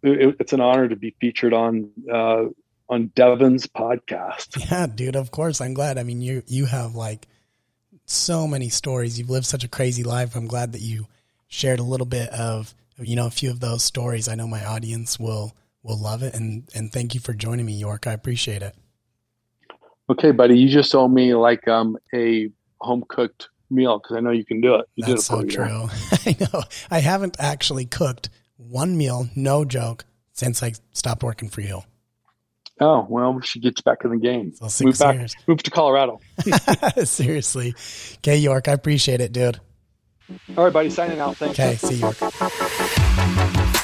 [0.04, 2.46] it, it's an honor to be featured on uh,
[2.90, 4.58] on Devin's podcast.
[4.72, 5.62] Yeah, dude, of course.
[5.62, 5.98] I'm glad.
[5.98, 7.28] I mean, you you have like
[8.06, 9.18] so many stories.
[9.18, 10.36] You've lived such a crazy life.
[10.36, 11.08] I'm glad that you
[11.48, 14.28] shared a little bit of, you know, a few of those stories.
[14.28, 17.74] I know my audience will will love it and and thank you for joining me,
[17.74, 18.08] York.
[18.08, 18.76] I appreciate it.
[20.10, 22.50] Okay, buddy, you just owe me like um, a
[22.82, 24.86] home cooked meal because I know you can do it.
[24.96, 25.90] You That's so did it for true.
[26.26, 26.64] I know.
[26.90, 28.30] I haven't actually cooked
[28.60, 31.82] one meal, no joke, since I stopped working for you.
[32.82, 34.54] Oh well, she gets back in the game.
[34.56, 35.36] So six Move back, years.
[35.48, 36.20] move to Colorado.
[37.04, 37.74] Seriously.
[38.20, 39.60] Okay, York, I appreciate it, dude.
[40.58, 41.38] All right, buddy, signing out.
[41.38, 41.60] Thanks.
[41.60, 43.76] Okay, see you, York.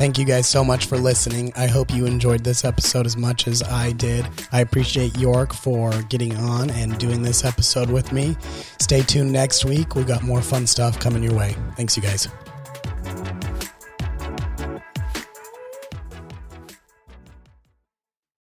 [0.00, 1.52] Thank you guys so much for listening.
[1.56, 4.26] I hope you enjoyed this episode as much as I did.
[4.50, 8.34] I appreciate York for getting on and doing this episode with me.
[8.78, 9.96] Stay tuned next week.
[9.96, 11.54] We got more fun stuff coming your way.
[11.76, 12.28] Thanks, you guys.